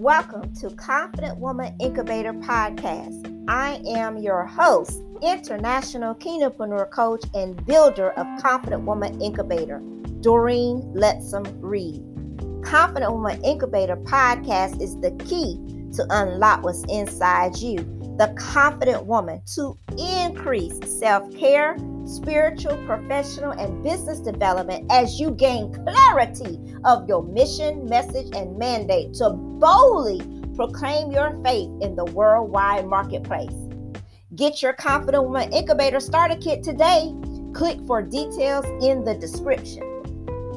[0.00, 3.44] Welcome to Confident Woman Incubator Podcast.
[3.48, 9.82] I am your host, international kingdompreneur coach and builder of Confident Woman Incubator,
[10.22, 12.02] Doreen Lettsome Reid.
[12.64, 15.58] Confident Woman Incubator Podcast is the key
[15.96, 17.76] to unlock what's inside you,
[18.16, 25.72] the confident woman, to increase self care spiritual, professional, and business development as you gain
[25.72, 30.20] clarity of your mission, message, and mandate to boldly
[30.56, 33.54] proclaim your faith in the worldwide marketplace.
[34.36, 37.14] Get your Confident Woman Incubator Starter Kit today.
[37.52, 39.82] Click for details in the description.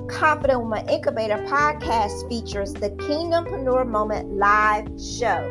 [0.10, 5.50] Confident Woman Incubator podcast features the Kingdompreneur Moment live show.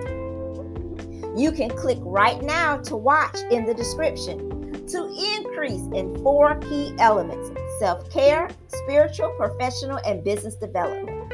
[1.35, 4.52] You can click right now to watch in the description
[4.89, 11.33] to increase in four key elements self care, spiritual, professional, and business development.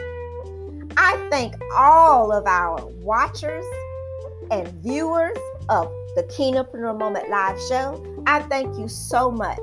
[0.97, 3.65] I thank all of our watchers
[4.51, 5.37] and viewers
[5.69, 8.03] of the Kingdompreneur Moment Live show.
[8.27, 9.61] I thank you so much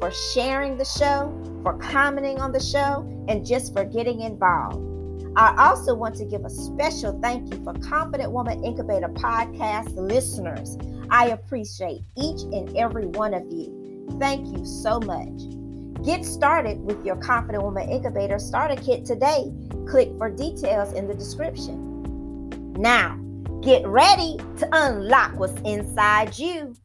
[0.00, 4.91] for sharing the show, for commenting on the show, and just for getting involved.
[5.34, 10.76] I also want to give a special thank you for Confident Woman Incubator podcast listeners.
[11.10, 14.16] I appreciate each and every one of you.
[14.18, 16.04] Thank you so much.
[16.04, 19.50] Get started with your Confident Woman Incubator Starter Kit today.
[19.88, 22.50] Click for details in the description.
[22.74, 23.18] Now,
[23.62, 26.76] get ready to unlock what's inside you.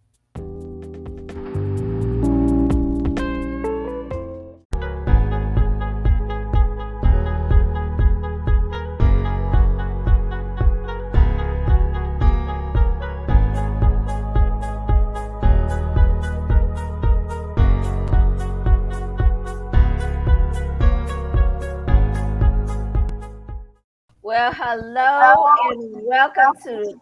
[26.08, 26.98] Welcome to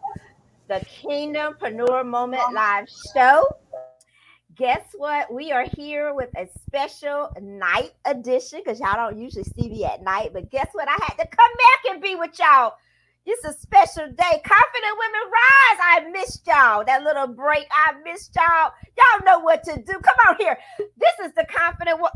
[0.66, 3.46] the Kingdompreneur Moment Live Show.
[4.56, 5.32] Guess what?
[5.32, 10.02] We are here with a special night edition because y'all don't usually see me at
[10.02, 10.30] night.
[10.32, 10.88] But guess what?
[10.88, 12.72] I had to come back and be with y'all.
[13.24, 14.42] It's a special day.
[14.44, 15.78] Confident Women Rise.
[15.80, 16.84] I missed y'all.
[16.84, 18.72] That little break, I missed y'all.
[18.98, 19.92] Y'all know what to do.
[19.92, 20.58] Come on here.
[20.78, 22.08] This is the Confident Wo-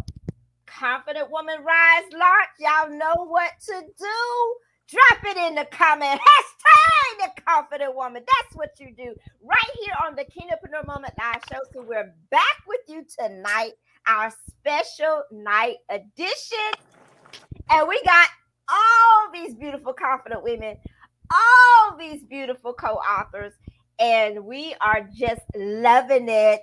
[0.66, 2.48] Confident Woman Rise launch.
[2.58, 4.56] Y'all know what to do.
[4.90, 6.20] Drop it in the comment.
[7.20, 8.24] Hashtag the confident woman.
[8.26, 11.60] That's what you do right here on the Kingdompreneur Moment Live Show.
[11.72, 13.74] So we're back with you tonight,
[14.08, 16.58] our special night edition.
[17.70, 18.28] And we got
[18.68, 20.76] all these beautiful, confident women,
[21.30, 23.52] all these beautiful co-authors,
[24.00, 26.62] and we are just loving it.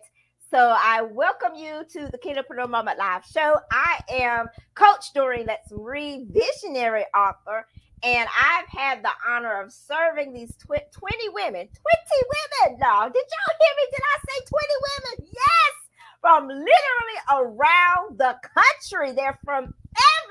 [0.52, 3.56] So I welcome you to the Kingdompreneur Moment Live Show.
[3.72, 7.66] I am Coach Doreen Lettsome Reid, visionary author
[8.04, 11.68] and I've had the honor of serving these tw- 20 women.
[11.68, 13.14] 20 women, dog.
[13.14, 13.88] Did y'all hear me?
[13.92, 15.32] Did I say 20 women?
[15.34, 15.74] Yes.
[16.22, 19.14] From literally around the country.
[19.14, 19.74] They're from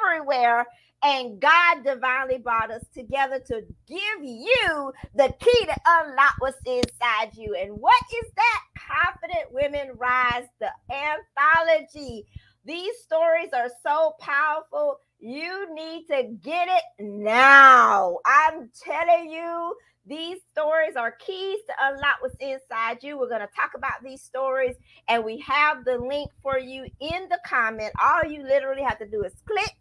[0.00, 0.66] everywhere.
[1.02, 7.34] And God divinely brought us together to give you the key to unlock what's inside
[7.34, 7.54] you.
[7.54, 8.60] And what is that?
[8.76, 12.26] Confident Women Rise, the anthology.
[12.64, 18.18] These stories are so powerful you need to get it now.
[18.24, 19.74] I'm telling you,
[20.06, 23.18] these stories are keys to unlock what's inside you.
[23.18, 24.76] We're going to talk about these stories,
[25.08, 27.90] and we have the link for you in the comment.
[28.00, 29.74] All you literally have to do is click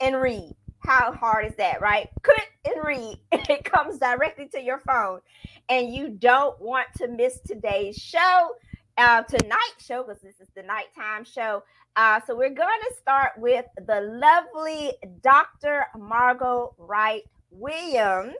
[0.00, 0.54] and read.
[0.78, 2.08] How hard is that, right?
[2.22, 3.18] Click and read.
[3.50, 5.20] It comes directly to your phone,
[5.68, 8.52] and you don't want to miss today's show
[8.98, 11.62] uh, tonight's show because this is the nighttime show.
[11.96, 14.92] Uh, so we're going to start with the lovely
[15.22, 15.86] Dr.
[15.98, 18.34] Margo Wright Williams.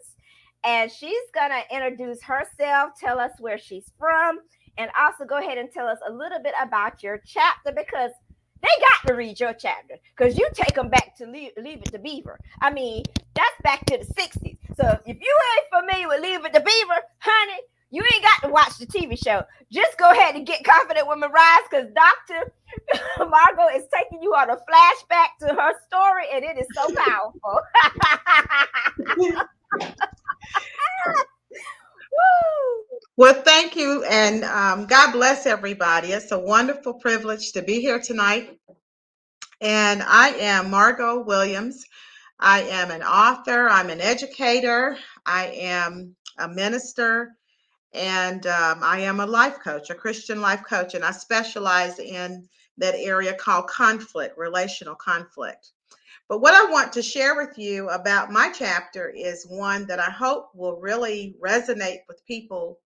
[0.62, 4.40] And she's going to introduce herself, tell us where she's from,
[4.76, 8.10] and also go ahead and tell us a little bit about your chapter because
[8.60, 11.92] they got to read your chapter because you take them back to leave, leave it
[11.92, 12.38] to Beaver.
[12.60, 13.04] I mean,
[13.34, 14.58] that's back to the 60s.
[14.76, 17.60] So if you ain't familiar with Leave It to Beaver, honey,
[17.90, 19.42] you ain't got to watch the TV show.
[19.70, 22.52] Just go ahead and get Confident with Rise because Dr.
[23.18, 27.60] Margo is taking you on a flashback to her story, and it is so powerful.
[33.16, 36.08] well, thank you, and um, God bless everybody.
[36.08, 38.58] It's a wonderful privilege to be here tonight.
[39.60, 41.86] And I am Margo Williams.
[42.38, 47.34] I am an author, I'm an educator, I am a minister,
[47.96, 52.48] and um, I am a life coach, a Christian life coach, and I specialize in
[52.78, 55.72] that area called conflict, relational conflict.
[56.28, 60.10] But what I want to share with you about my chapter is one that I
[60.10, 62.80] hope will really resonate with people,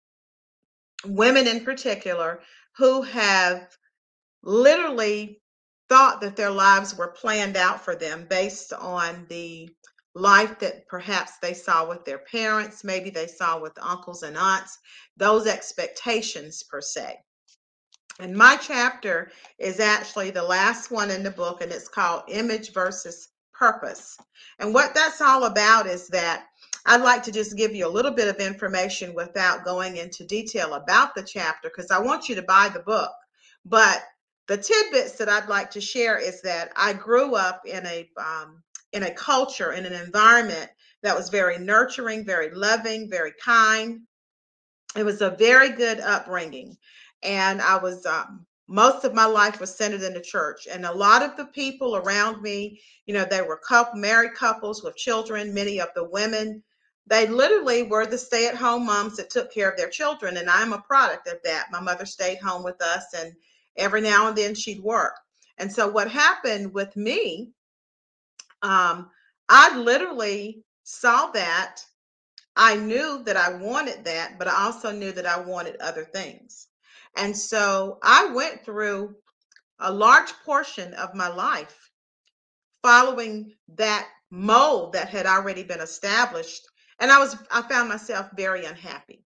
[1.05, 2.41] women in particular,
[2.77, 3.77] who have
[4.43, 5.41] literally
[5.89, 9.71] thought that their lives were planned out for them based on the
[10.19, 14.79] life that perhaps they saw with their parents, maybe they saw with uncles and aunts,
[15.17, 17.19] those expectations per se.
[18.21, 22.73] And my chapter is actually the last one in the book, and it's called Image
[22.73, 24.17] versus Purpose.
[24.59, 26.47] And what that's all about is that
[26.87, 30.75] I'd like to just give you a little bit of information without going into detail
[30.75, 33.13] about the chapter because I want you to buy the book.
[33.65, 34.03] But
[34.47, 38.63] the tidbits that I'd like to share is that I grew up in a um,
[38.93, 40.71] in a culture in an environment
[41.03, 44.01] that was very nurturing, very loving, very kind.
[44.97, 46.77] It was a very good upbringing,
[47.23, 50.93] and I was um, most of my life was centered in the church, and a
[50.93, 55.55] lot of the people around me, you know, they were couple married couples with children.
[55.55, 56.63] Many of the women
[57.07, 60.83] they literally were the stay-at-home moms that took care of their children and i'm a
[60.83, 63.33] product of that my mother stayed home with us and
[63.79, 65.15] every now and then she'd work.
[65.57, 67.53] And so what happened with me,
[68.63, 69.11] um,
[69.49, 71.81] I literally saw that.
[72.57, 76.67] I knew that I wanted that, but I also knew that I wanted other things.
[77.17, 79.15] And so I went through
[79.81, 81.91] a large portion of my life
[82.83, 86.67] following that mold that had already been established.
[87.01, 89.25] And I was I found myself very unhappy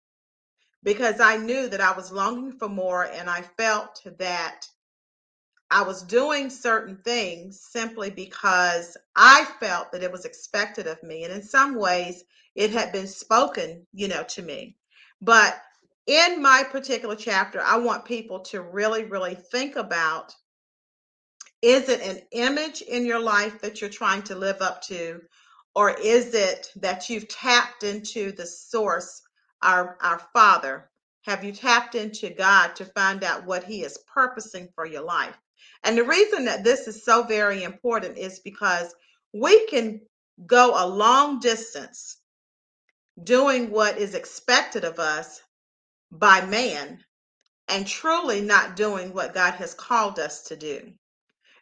[0.82, 4.66] because I knew that I was longing for more and I felt that
[5.70, 11.24] I was doing certain things simply because I felt that it was expected of me.
[11.24, 12.24] And in some ways,
[12.54, 14.76] it had been spoken, you know, to me.
[15.20, 15.60] But
[16.06, 20.34] in my particular chapter, I want people to really, really think about
[21.62, 25.20] is it an image in your life that you're trying to live up to?
[25.74, 29.22] Or is it that you've tapped into the source
[29.62, 30.90] our our father
[31.22, 35.36] have you tapped into god to find out what he is purposing for your life
[35.84, 38.94] and the reason that this is so very important is because
[39.32, 40.00] we can
[40.46, 42.18] go a long distance
[43.24, 45.40] doing what is expected of us
[46.12, 46.98] by man
[47.68, 50.92] and truly not doing what God has called us to do.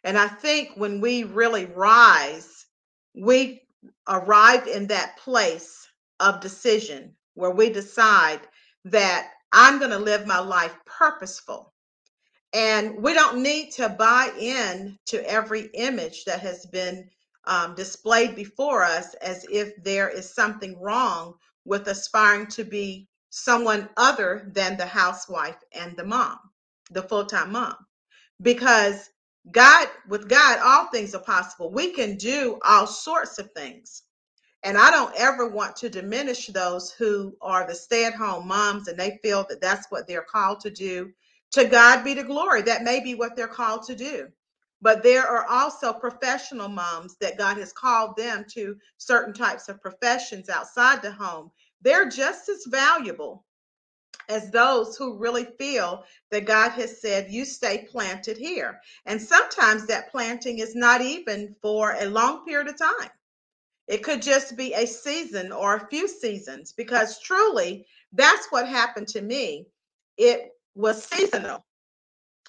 [0.03, 2.67] And I think when we really rise,
[3.15, 3.61] we
[4.07, 5.87] arrive in that place
[6.19, 8.41] of decision where we decide
[8.85, 11.73] that I'm going to live my life purposeful.
[12.55, 17.09] And we don't need to buy in to every image that has been
[17.43, 21.33] um, displayed before us as if there is something wrong
[21.65, 26.39] with aspiring to be someone other than the housewife and the mom,
[26.91, 27.75] the full time mom.
[28.41, 29.09] Because
[29.51, 31.69] God, with God, all things are possible.
[31.73, 34.03] We can do all sorts of things.
[34.63, 38.87] And I don't ever want to diminish those who are the stay at home moms
[38.87, 41.11] and they feel that that's what they're called to do.
[41.55, 42.63] To God be the glory.
[42.63, 44.27] That may be what they're called to do.
[44.81, 49.81] But there are also professional moms that God has called them to certain types of
[49.81, 51.49] professions outside the home.
[51.81, 53.45] They're just as valuable
[54.27, 58.81] as those who really feel that God has said, You stay planted here.
[59.05, 63.11] And sometimes that planting is not even for a long period of time.
[63.87, 69.07] It could just be a season or a few seasons because truly that's what happened
[69.09, 69.67] to me.
[70.17, 71.65] It was seasonal.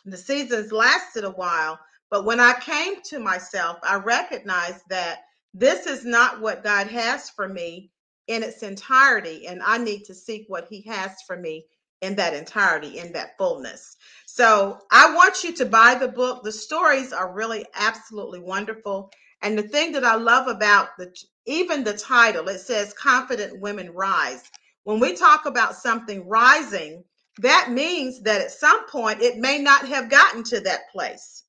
[0.04, 1.78] The seasons lasted a while,
[2.10, 5.20] but when I came to myself, I recognized that
[5.54, 7.90] this is not what God has for me
[8.26, 11.66] in its entirety, and I need to seek what He has for me
[12.02, 13.96] in that entirety, in that fullness.
[14.26, 16.44] So I want you to buy the book.
[16.44, 19.10] The stories are really absolutely wonderful.
[19.42, 21.14] And the thing that I love about the
[21.46, 24.42] even the title, it says confident women rise.
[24.84, 27.04] When we talk about something rising,
[27.38, 31.44] that means that at some point it may not have gotten to that place.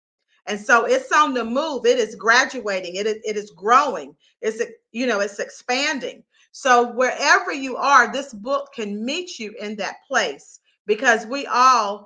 [0.45, 1.85] And so it's on the move.
[1.85, 2.95] It is graduating.
[2.95, 4.15] It is, it is growing.
[4.41, 6.23] It's you know it's expanding.
[6.51, 12.05] So wherever you are, this book can meet you in that place because we all.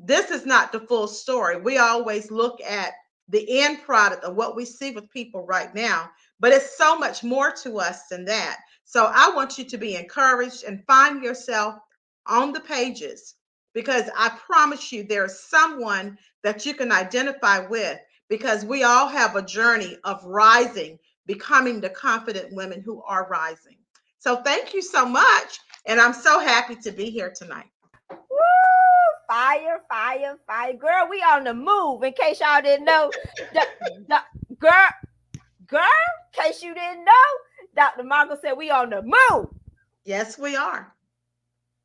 [0.00, 1.60] This is not the full story.
[1.60, 2.92] We always look at
[3.28, 6.08] the end product of what we see with people right now.
[6.38, 8.60] But it's so much more to us than that.
[8.84, 11.74] So I want you to be encouraged and find yourself
[12.28, 13.34] on the pages
[13.74, 19.36] because I promise you there's someone that you can identify with because we all have
[19.36, 23.76] a journey of rising, becoming the confident women who are rising.
[24.18, 25.58] So thank you so much.
[25.86, 27.70] And I'm so happy to be here tonight.
[28.10, 28.38] Woo!
[29.28, 30.72] fire, fire, fire.
[30.72, 32.02] Girl, we on the move.
[32.02, 33.10] In case y'all didn't know,
[33.52, 33.66] the,
[34.08, 34.20] the,
[34.58, 34.88] girl,
[35.66, 37.12] girl, in case you didn't know,
[37.76, 38.02] Dr.
[38.02, 39.50] Margo said we on the move.
[40.04, 40.92] Yes, we are.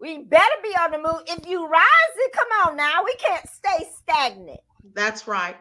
[0.03, 1.21] We better be on the move.
[1.27, 3.05] If you rising, come on now.
[3.05, 4.59] We can't stay stagnant.
[4.93, 5.55] That's right.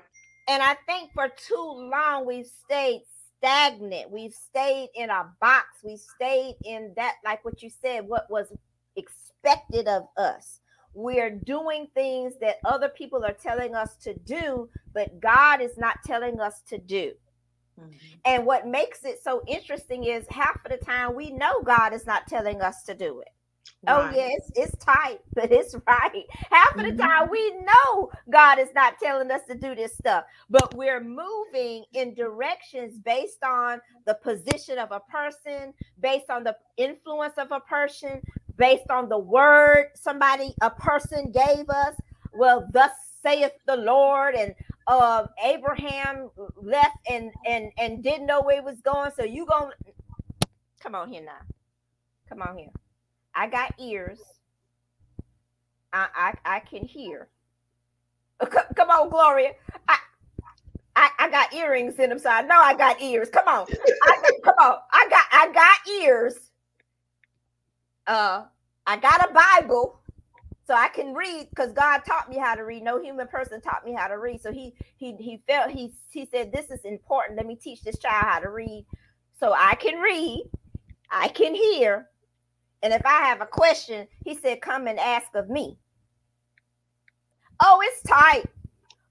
[0.48, 3.02] And I think for too long we've stayed
[3.38, 4.10] stagnant.
[4.10, 5.66] We've stayed in our box.
[5.84, 8.48] We stayed in that, like what you said, what was
[8.96, 10.58] expected of us.
[10.92, 15.98] We're doing things that other people are telling us to do, but God is not
[16.04, 17.12] telling us to do.
[17.80, 17.92] Mm-hmm.
[18.24, 22.06] And what makes it so interesting is half of the time we know God is
[22.06, 23.28] not telling us to do it.
[23.88, 24.14] Oh, right.
[24.14, 26.24] Oh, yes, it's tight, but it's right.
[26.50, 26.98] Half of the mm-hmm.
[26.98, 31.84] time we know God is not telling us to do this stuff, but we're moving
[31.92, 37.60] in directions based on the position of a person, based on the influence of a
[37.60, 38.20] person,
[38.56, 41.94] based on the word somebody, a person gave us.
[42.32, 42.92] Well, thus
[43.22, 44.54] saith the Lord, and
[44.86, 49.10] uh, Abraham left and and and didn't know where he was going.
[49.16, 49.70] So you gonna
[50.80, 51.40] come on here now.
[52.28, 52.68] Come on here.
[53.34, 54.20] I got ears.
[55.92, 56.08] I
[56.44, 57.28] I, I can hear.
[58.76, 59.52] Come on, Gloria.
[59.88, 59.96] I,
[60.96, 63.30] I, I got earrings in them, so I know I got ears.
[63.30, 63.66] Come on,
[64.02, 64.76] I, come on.
[64.92, 66.34] I got I got ears.
[68.06, 68.44] Uh,
[68.86, 70.00] I got a Bible,
[70.66, 72.82] so I can read because God taught me how to read.
[72.82, 74.42] No human person taught me how to read.
[74.42, 77.38] So he he he felt he he said this is important.
[77.38, 78.86] Let me teach this child how to read,
[79.38, 80.50] so I can read,
[81.10, 82.08] I can hear,
[82.82, 85.78] and if I have a question, he said, come and ask of me.
[87.60, 88.44] Oh, it's tight,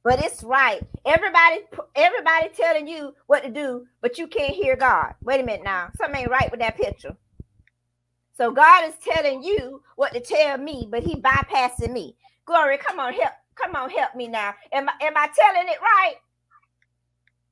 [0.03, 0.81] but it's right.
[1.05, 1.61] Everybody,
[1.95, 5.13] everybody telling you what to do, but you can't hear God.
[5.23, 5.89] Wait a minute now.
[5.97, 7.15] Something ain't right with that picture.
[8.37, 12.15] So God is telling you what to tell me, but he bypassing me.
[12.45, 14.53] Glory, come on, help, come on, help me now.
[14.73, 16.15] Am I am I telling it right?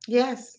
[0.08, 0.59] Yes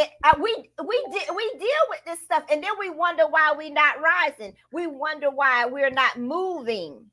[0.00, 1.04] it, uh, we we
[1.36, 4.54] we deal with this stuff and then we wonder why we're not rising.
[4.72, 7.06] We wonder why we're not moving.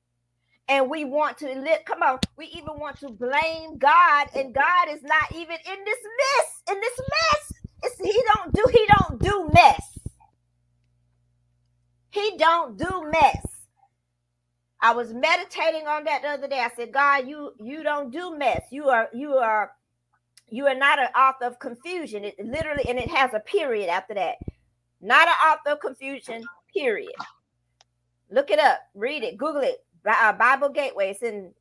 [0.70, 4.90] And we want to live come on we even want to blame god and god
[4.90, 7.54] is not even in this mess in this mess.
[7.84, 10.00] It's, he don't do he don't do mess.
[12.10, 13.46] He don't do mess.
[14.82, 16.60] I was meditating on that the other day.
[16.60, 18.62] I said god you you don't do mess.
[18.72, 19.72] You are you are
[20.50, 22.24] you are not an author of confusion.
[22.24, 24.36] It literally, and it has a period after that.
[25.02, 27.14] Not an author of confusion, period.
[28.32, 29.84] Look it up, read it, Google it.
[30.06, 31.10] Uh, Bible Gateway.
[31.10, 31.52] It's in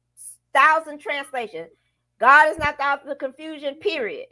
[0.55, 1.69] thousand translations.
[2.21, 4.27] God is not the author of confusion, period.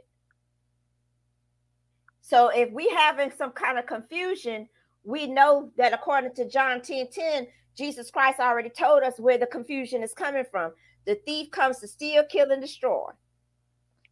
[2.23, 4.69] So if we having some kind of confusion,
[5.05, 7.47] we know that according to John 10 10,
[7.77, 10.73] Jesus Christ already told us where the confusion is coming from.
[11.07, 13.11] The thief comes to steal, kill, and destroy.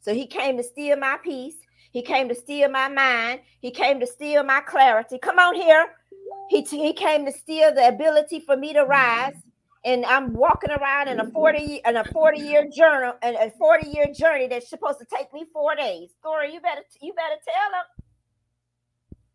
[0.03, 1.55] So he came to steal my peace.
[1.93, 3.41] He came to steal my mind.
[3.61, 5.19] He came to steal my clarity.
[5.19, 5.87] Come on here.
[6.51, 9.35] He, t- he came to steal the ability for me to rise.
[9.85, 13.89] And I'm walking around in a 40 in a 40 year journal and a 40
[13.89, 16.11] year journey that's supposed to take me four days.
[16.21, 18.05] Story, you better you better tell him.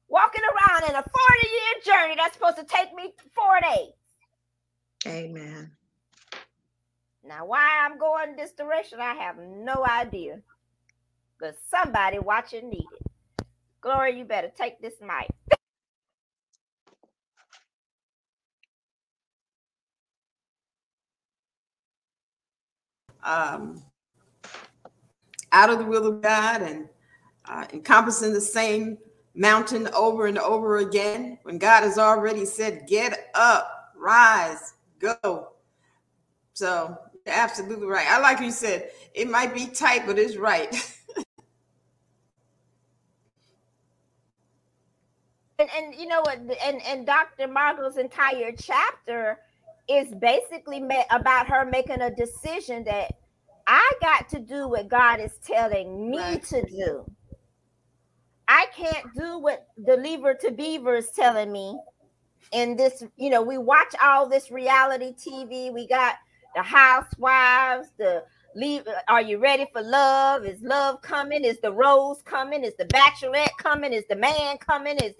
[0.08, 3.92] Walking around in a 40 year journey that's supposed to take me four days.
[5.06, 5.72] Amen.
[7.26, 10.42] Now, why I'm going this direction, I have no idea
[11.40, 12.88] because somebody watching needed.
[13.82, 15.30] Gloria, you better take this mic.
[23.24, 23.84] um,
[25.52, 26.90] out of the will of God and
[27.48, 28.98] uh, encompassing the same
[29.36, 35.50] mountain over and over again when God has already said, Get up, rise, go.
[36.54, 38.08] So, you're absolutely right.
[38.10, 40.76] I like you said, it might be tight, but it's right.
[45.60, 49.40] and, and you know what and and dr margo's entire chapter
[49.90, 53.12] is basically about her making a decision that
[53.66, 56.44] i got to do what god is telling me right.
[56.44, 57.06] to do.
[58.50, 61.78] I can't do what the Leave It to Beaver is telling me
[62.54, 66.16] and this you know we watch all this reality tv we got
[66.56, 68.24] the housewives the
[68.56, 70.46] leave are you ready for love?
[70.46, 71.44] Is love coming?
[71.44, 72.64] Is the rose coming?
[72.64, 73.94] Is the bachelorette coming?
[73.94, 74.98] Is the man coming?
[74.98, 75.14] Is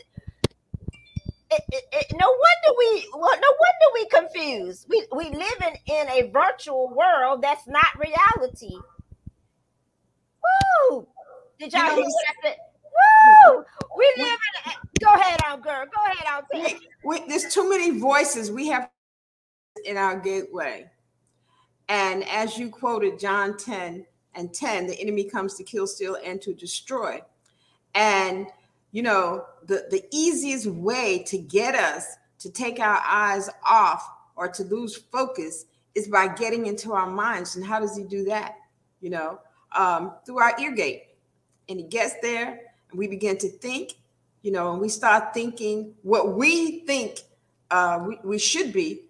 [1.50, 4.86] it, it, it, no wonder we well, no wonder we confused.
[4.90, 8.76] We we live in, a virtual world that's not reality.
[10.92, 11.08] Woo!
[11.60, 12.56] Did y'all hear what I said?
[12.84, 13.64] Woo!
[13.98, 14.72] We live in.
[14.72, 15.86] A, go ahead, out girl.
[15.86, 16.46] Go ahead, out.
[16.54, 18.90] We, we, there's too many voices we have
[19.86, 20.90] in our gateway,
[21.90, 26.42] And as you quoted John 10 and 10, the enemy comes to kill, steal, and
[26.42, 27.22] to destroy.
[27.96, 28.48] And
[28.98, 34.48] you know, the, the easiest way to get us to take our eyes off or
[34.48, 37.56] to lose focus is by getting into our minds.
[37.56, 38.56] And how does he do that?
[39.00, 39.40] You know,
[39.74, 41.10] um, through our ear gate.
[41.70, 43.92] And he gets there and we begin to think,
[44.42, 47.20] you know, and we start thinking what we think
[47.70, 49.02] uh, we, we should be,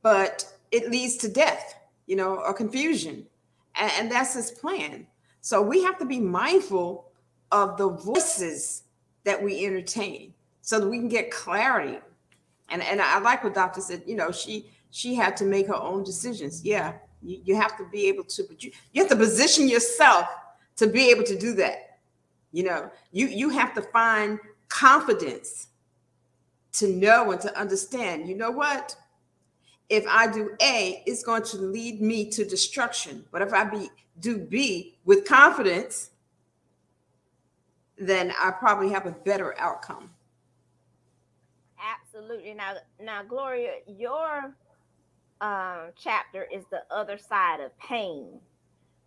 [0.00, 1.74] but it leads to death,
[2.06, 3.26] you know, or confusion.
[3.74, 5.06] And, and that's his plan.
[5.42, 7.10] So we have to be mindful
[7.52, 8.83] of the voices
[9.24, 11.98] that we entertain so that we can get clarity.
[12.70, 15.74] And, and I like what Doctor said, you know, she she had to make her
[15.74, 16.64] own decisions.
[16.64, 20.26] Yeah, you, you have to be able to, but you, you have to position yourself
[20.76, 21.98] to be able to do that.
[22.52, 24.38] You know, you you have to find
[24.68, 25.68] confidence
[26.74, 28.28] to know and to understand.
[28.28, 28.96] You know what?
[29.88, 33.24] If I do A, it's going to lead me to destruction.
[33.30, 33.90] But if I be
[34.20, 36.10] do B with confidence,
[37.98, 40.10] then I probably have a better outcome.
[41.78, 42.54] Absolutely.
[42.54, 44.54] Now, now, Gloria, your
[45.40, 48.40] um, chapter is the other side of pain.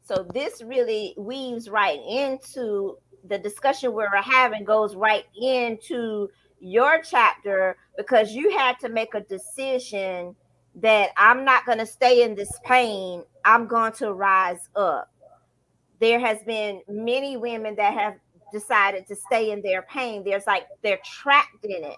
[0.04, 6.30] So this really weaves right into the discussion we're having, goes right into
[6.60, 10.36] your chapter because you had to make a decision
[10.76, 13.24] that I'm not going to stay in this pain.
[13.44, 15.12] I'm going to rise up.
[16.00, 18.16] There has been many women that have
[18.52, 20.24] decided to stay in their pain.
[20.24, 21.98] There's like they're trapped in it.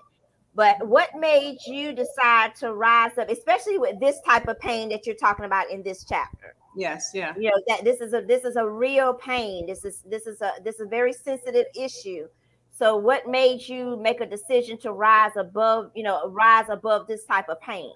[0.56, 5.06] But what made you decide to rise up, especially with this type of pain that
[5.06, 6.56] you're talking about in this chapter?
[6.76, 7.34] Yes, yeah.
[7.38, 9.66] You know that this is a this is a real pain.
[9.66, 12.28] This is this is a this is a very sensitive issue.
[12.72, 17.26] So what made you make a decision to rise above, you know, rise above this
[17.26, 17.92] type of pain?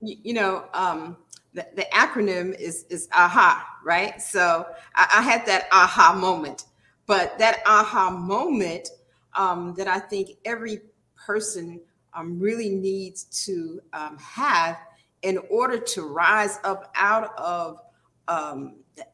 [0.00, 1.16] You, you know, um,
[1.54, 4.20] the, the acronym is is aha, right?
[4.20, 6.66] So I, I had that aha moment,
[7.08, 8.90] but that aha moment
[9.34, 10.82] um, that I think every
[11.16, 11.80] person
[12.14, 14.78] um, really needs to um, have
[15.22, 17.80] in order to rise up out of
[18.28, 19.08] um, that,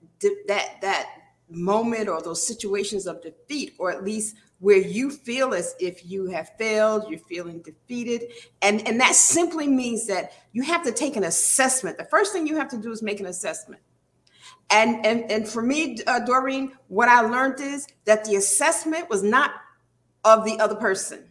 [0.49, 1.09] that that
[1.49, 6.27] moment or those situations of defeat, or at least where you feel as if you
[6.27, 8.25] have failed, you're feeling defeated,
[8.63, 11.97] and and that simply means that you have to take an assessment.
[11.97, 13.81] The first thing you have to do is make an assessment.
[14.75, 19.23] And and and for me, uh, Doreen, what I learned is that the assessment was
[19.23, 19.53] not
[20.25, 21.31] of the other person.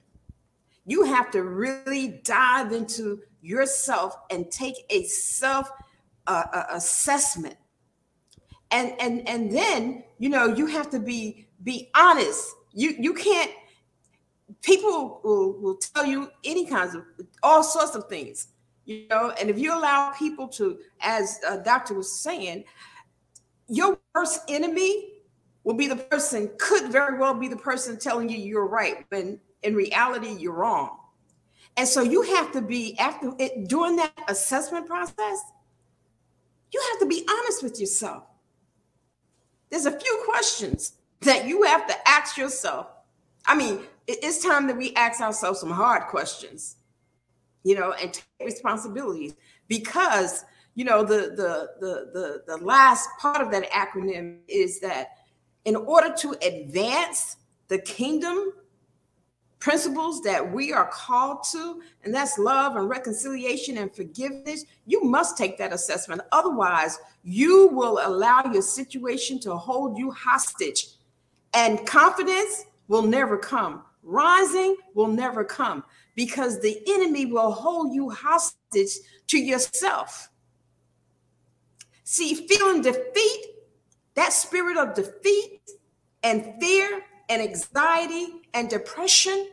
[0.85, 5.69] You have to really dive into yourself and take a self
[6.25, 7.57] uh, uh, assessment.
[8.71, 12.49] And and and then you know you have to be be honest.
[12.71, 13.51] You you can't
[14.61, 17.03] people will, will tell you any kinds of
[17.43, 18.47] all sorts of things
[18.85, 19.31] you know?
[19.39, 22.65] And if you allow people to as a doctor was saying
[23.67, 25.09] your worst enemy
[25.63, 29.39] will be the person could very well be the person telling you you're right when
[29.63, 30.99] in reality, you're wrong.
[31.75, 35.41] And so you have to be after it during that assessment process,
[36.71, 38.23] you have to be honest with yourself.
[39.69, 42.87] There's a few questions that you have to ask yourself.
[43.47, 46.75] I mean, it's time that we ask ourselves some hard questions,
[47.63, 49.33] you know, and take responsibilities
[49.67, 50.45] because
[50.75, 55.09] you know the the the the, the last part of that acronym is that
[55.65, 58.53] in order to advance the kingdom
[59.59, 65.37] principles that we are called to, and that's love and reconciliation and forgiveness, you must
[65.37, 66.21] take that assessment.
[66.33, 70.87] Otherwise, you will allow your situation to hold you hostage,
[71.53, 73.83] and confidence will never come.
[74.03, 80.29] Rising will never come because the enemy will hold you hostage to yourself.
[82.03, 83.45] See, feeling defeat,
[84.15, 85.61] that spirit of defeat
[86.21, 89.47] and fear and anxiety and depression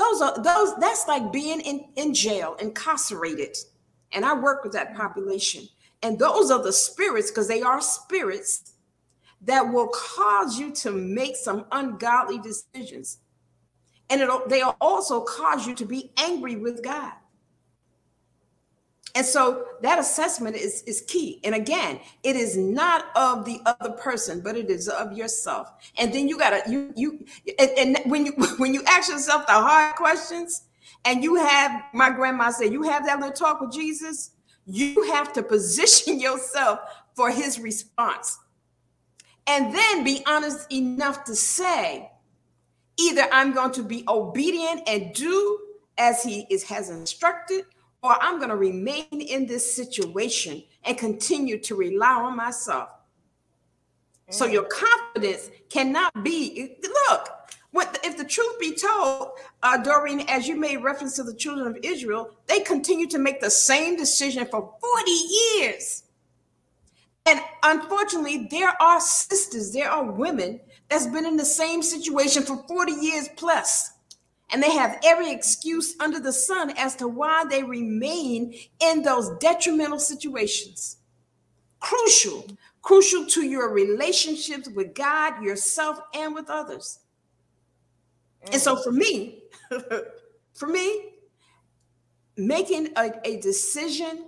[0.00, 3.54] those are those that's like being in, in jail, incarcerated.
[4.12, 5.64] And I work with that population.
[6.02, 8.72] And those are the spirits, because they are spirits
[9.42, 13.18] that will cause you to make some ungodly decisions.
[14.08, 17.12] And it'll they'll also cause you to be angry with God.
[19.14, 21.40] And so that assessment is, is key.
[21.42, 25.72] And again, it is not of the other person, but it is of yourself.
[25.98, 27.24] And then you gotta you you
[27.58, 30.62] and, and when you when you ask yourself the hard questions
[31.04, 34.30] and you have my grandma said you have that little talk with Jesus,
[34.66, 36.80] you have to position yourself
[37.14, 38.38] for his response.
[39.46, 42.10] And then be honest enough to say,
[42.98, 45.58] either I'm going to be obedient and do
[45.98, 47.64] as he is has instructed,
[48.02, 52.88] or I'm going to remain in this situation and continue to rely on myself.
[54.28, 54.34] Mm.
[54.34, 57.28] So your confidence cannot be, look,
[57.72, 59.30] what if the truth be told,
[59.62, 63.40] uh, Doreen, as you made reference to the children of Israel, they continue to make
[63.40, 66.04] the same decision for 40 years.
[67.26, 72.64] And unfortunately, there are sisters, there are women that's been in the same situation for
[72.66, 73.89] 40 years plus.
[74.52, 79.30] And they have every excuse under the sun as to why they remain in those
[79.38, 80.96] detrimental situations.
[81.78, 82.46] Crucial,
[82.82, 86.98] crucial to your relationships with God, yourself, and with others.
[88.50, 89.44] And so for me,
[90.54, 91.10] for me,
[92.36, 94.26] making a, a decision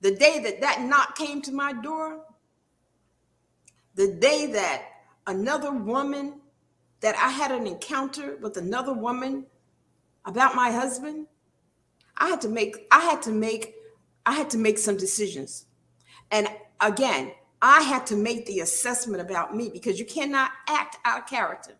[0.00, 2.24] the day that that knock came to my door,
[3.94, 4.82] the day that
[5.26, 6.40] another woman,
[7.04, 9.44] that I had an encounter with another woman
[10.24, 11.26] about my husband,
[12.16, 13.74] I had to make, I had to make,
[14.24, 15.66] I had to make some decisions.
[16.30, 16.48] And
[16.80, 21.26] again, I had to make the assessment about me because you cannot act out of
[21.26, 21.74] character.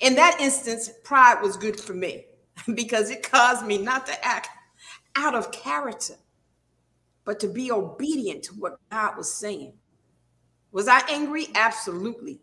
[0.00, 2.26] In that instance, pride was good for me
[2.74, 4.50] because it caused me not to act
[5.16, 6.16] out of character,
[7.24, 9.72] but to be obedient to what God was saying.
[10.72, 11.46] Was I angry?
[11.54, 12.38] Absolutely.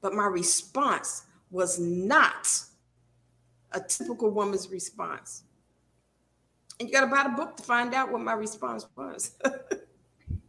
[0.00, 2.48] But my response was not
[3.72, 5.44] a typical woman's response.
[6.78, 9.32] And you got to buy the book to find out what my response was.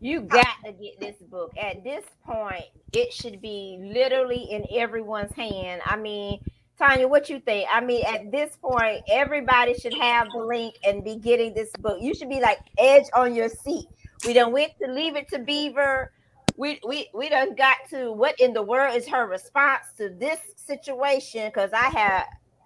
[0.01, 1.51] You got to get this book.
[1.62, 5.81] At this point, it should be literally in everyone's hand.
[5.85, 6.39] I mean,
[6.77, 7.67] Tanya, what you think?
[7.71, 11.97] I mean, at this point, everybody should have the link and be getting this book.
[11.99, 13.88] You should be like edge on your seat.
[14.25, 16.13] We don't wait to leave it to Beaver.
[16.60, 20.39] We we we done got to what in the world is her response to this
[20.58, 21.48] situation?
[21.48, 22.26] Because I have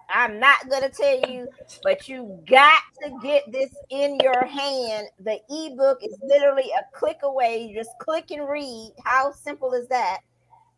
[0.10, 1.48] I'm not gonna tell you,
[1.84, 5.10] but you got to get this in your hand.
[5.20, 7.68] The ebook is literally a click away.
[7.68, 8.94] You just click and read.
[9.06, 10.22] How simple is that?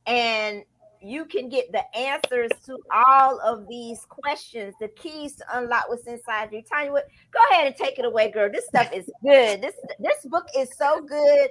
[0.06, 0.64] And
[1.02, 6.06] you can get the answers to all of these questions, the keys to unlock what's
[6.06, 6.64] inside you.
[6.64, 6.92] Tanya?
[6.92, 8.50] Go ahead and take it away, girl.
[8.52, 9.62] This stuff is good.
[9.62, 11.50] This this book is so good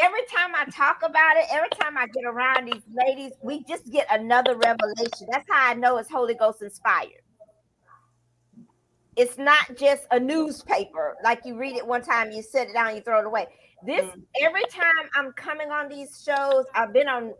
[0.00, 3.90] every time I talk about it, every time I get around these ladies, we just
[3.90, 5.28] get another revelation.
[5.30, 7.22] That's how I know it's Holy Ghost inspired.
[9.16, 12.96] It's not just a newspaper, like you read it one time, you set it down,
[12.96, 13.46] you throw it away.
[13.84, 14.22] This mm.
[14.40, 17.34] every time I'm coming on these shows, I've been on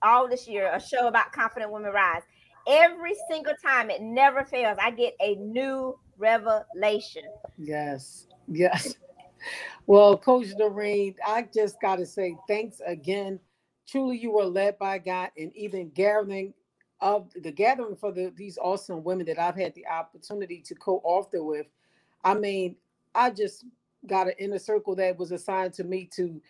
[0.00, 2.22] all this year a show about confident women rise.
[2.66, 4.78] Every single time, it never fails.
[4.80, 7.22] I get a new revelation.
[7.58, 8.94] Yes, yes.
[9.86, 13.40] Well, Coach Doreen, I just got to say thanks again.
[13.88, 16.54] Truly, you were led by God, and even gathering
[17.02, 21.44] of the gathering for the, these awesome women that I've had the opportunity to co-author
[21.44, 21.66] with.
[22.24, 22.76] I mean,
[23.14, 23.66] I just
[24.06, 26.40] got an inner circle that was assigned to me to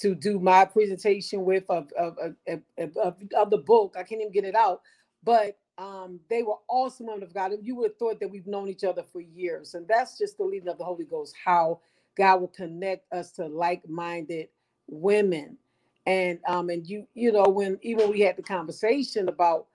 [0.00, 2.60] to do my presentation with of of, of,
[2.98, 3.96] of, of the book.
[3.98, 4.82] I can't even get it out,
[5.24, 7.52] but um, they were awesome women of God.
[7.62, 10.44] You would have thought that we've known each other for years, and that's just the
[10.44, 11.36] leading of the Holy Ghost.
[11.44, 11.76] How
[12.16, 14.48] God will connect us to like-minded
[14.88, 15.58] women.
[16.06, 19.66] And um, and you, you know, when even we had the conversation about,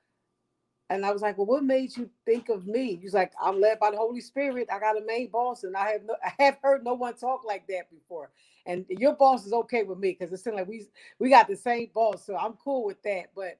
[0.89, 2.97] and I was like, Well, what made you think of me?
[3.01, 4.69] He's like, I'm led by the Holy Spirit.
[4.73, 7.43] I got a main boss, and I have no I have heard no one talk
[7.45, 8.31] like that before.
[8.67, 10.87] And your boss is okay with me because it like we
[11.19, 13.27] we got the same boss, so I'm cool with that.
[13.35, 13.57] But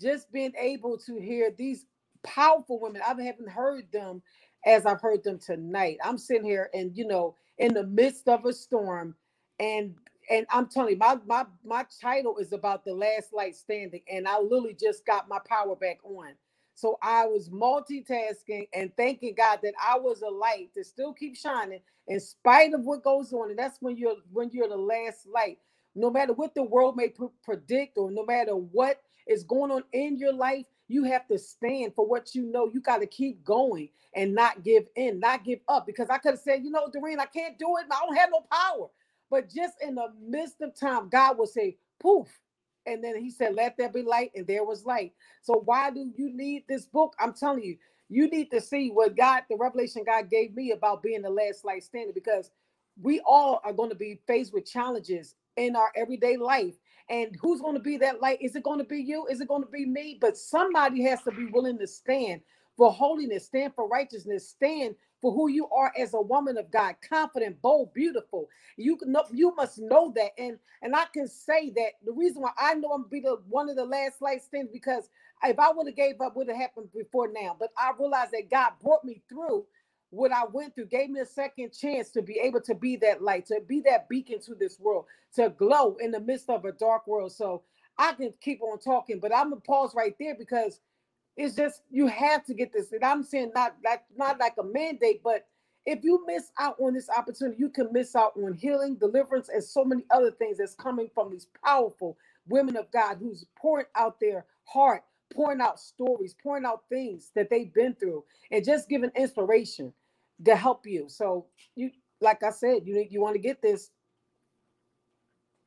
[0.00, 1.86] just being able to hear these
[2.22, 4.22] powerful women, I haven't heard them
[4.66, 5.98] as I've heard them tonight.
[6.02, 9.16] I'm sitting here and you know, in the midst of a storm.
[9.60, 9.96] And
[10.30, 14.28] and I'm telling you, my my my title is about the last light standing, and
[14.28, 16.32] I literally just got my power back on.
[16.76, 21.36] So I was multitasking and thanking God that I was a light to still keep
[21.38, 23.50] shining in spite of what goes on.
[23.50, 25.58] And that's when you're when you're the last light.
[25.96, 30.18] No matter what the world may predict, or no matter what is going on in
[30.18, 32.70] your life, you have to stand for what you know.
[32.72, 35.86] You got to keep going and not give in, not give up.
[35.86, 37.86] Because I could have said, you know, Doreen, I can't do it.
[37.92, 38.88] I don't have no power.
[39.30, 42.28] But just in the midst of time, God will say, poof.
[42.86, 44.32] And then he said, let there be light.
[44.36, 45.14] And there was light.
[45.42, 47.14] So why do you need this book?
[47.20, 47.78] I'm telling you,
[48.10, 51.64] you need to see what God, the revelation God gave me about being the last
[51.64, 52.50] light standing, because
[53.02, 56.74] we all are going to be faced with challenges in our everyday life.
[57.12, 58.40] And who's going to be that light?
[58.42, 59.26] Is it going to be you?
[59.28, 60.18] Is it going to be me?
[60.20, 62.42] But somebody has to be willing to stand
[62.78, 66.96] for holiness, stand for righteousness, stand for who you are as a woman of God,
[67.08, 68.48] confident, bold, beautiful.
[68.78, 70.32] You can know, you must know that.
[70.38, 73.70] And and I can say that the reason why I know I'm be the one
[73.70, 75.10] of the last light stands because
[75.44, 77.56] if I would have gave up, would have happened before now.
[77.60, 79.66] But I realized that God brought me through
[80.12, 83.22] what I went through, gave me a second chance to be able to be that
[83.22, 86.72] light, to be that beacon to this world, to glow in the midst of a
[86.72, 87.32] dark world.
[87.32, 87.62] So
[87.98, 90.80] I can keep on talking, but I'm gonna pause right there because
[91.36, 92.92] it's just you have to get this.
[92.92, 95.46] And I'm saying not like not like a mandate, but
[95.86, 99.64] if you miss out on this opportunity, you can miss out on healing, deliverance, and
[99.64, 104.20] so many other things that's coming from these powerful women of God who's pouring out
[104.20, 109.10] their heart, pouring out stories, pouring out things that they've been through, and just giving
[109.16, 109.92] inspiration
[110.44, 111.08] to help you.
[111.08, 113.90] So you, like I said, you you want to get this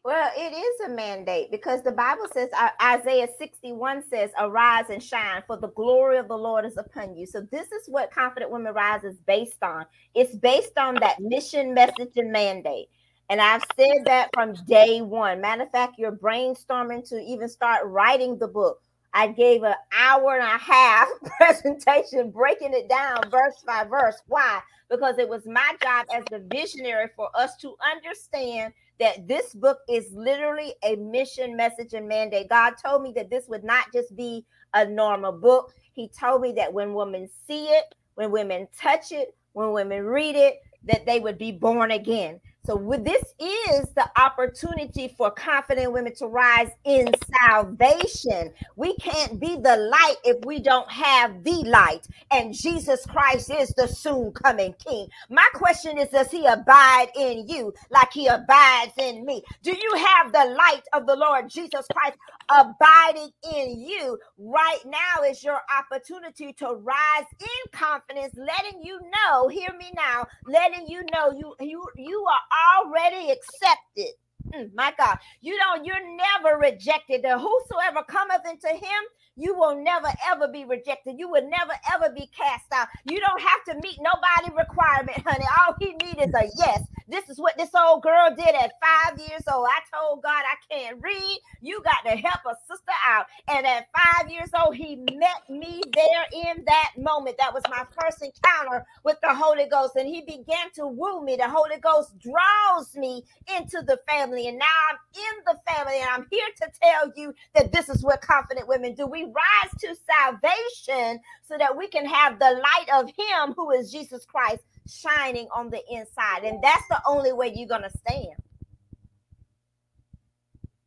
[0.05, 5.01] well, it is a mandate because the Bible says, uh, Isaiah 61 says, Arise and
[5.01, 7.25] shine, for the glory of the Lord is upon you.
[7.25, 9.87] So, this is what Confident Women Rise is based on.
[10.13, 12.89] It's based on that mission, message, and mandate.
[13.31, 15.41] And I've said that from day one.
[15.41, 18.83] Matter of fact, you're brainstorming to even start writing the book.
[19.15, 24.21] I gave an hour and a half presentation breaking it down verse by verse.
[24.27, 24.59] Why?
[24.89, 29.79] Because it was my job as the visionary for us to understand that this book
[29.89, 32.49] is literally a mission, message, and mandate.
[32.49, 35.73] God told me that this would not just be a normal book.
[35.93, 40.35] He told me that when women see it, when women touch it, when women read
[40.35, 42.41] it, that they would be born again.
[42.65, 47.13] So this is the opportunity for confident women to rise in
[47.47, 48.51] salvation.
[48.75, 52.07] We can't be the light if we don't have the light.
[52.31, 55.07] And Jesus Christ is the soon coming king.
[55.29, 59.43] My question is does he abide in you like he abides in me?
[59.63, 62.17] Do you have the light of the Lord Jesus Christ
[62.49, 64.17] abiding in you?
[64.37, 70.25] Right now is your opportunity to rise in confidence, letting you know, hear me now,
[70.47, 72.39] letting you know you you you are
[72.77, 74.13] already accepted.
[74.53, 77.23] Mm, my God, you know, you're never rejected.
[77.23, 79.03] The whosoever cometh into him,
[79.35, 81.15] you will never ever be rejected.
[81.17, 82.87] You will never ever be cast out.
[83.05, 85.45] You don't have to meet nobody requirement, honey.
[85.59, 86.83] All he needs is a yes.
[87.07, 89.67] This is what this old girl did at five years old.
[89.69, 91.39] I told God I can't read.
[91.61, 93.27] You got to help a sister out.
[93.47, 97.37] And at five years old, he met me there in that moment.
[97.37, 99.97] That was my first encounter with the Holy Ghost.
[99.97, 101.35] And he began to woo me.
[101.35, 103.23] The Holy Ghost draws me
[103.57, 104.47] into the family.
[104.47, 105.99] And now I'm in the family.
[105.99, 109.05] And I'm here to tell you that this is what confident women do.
[109.07, 113.91] We rise to salvation so that we can have the light of him who is
[113.91, 116.43] Jesus Christ shining on the inside.
[116.43, 118.35] And that's the only way you're going to stand.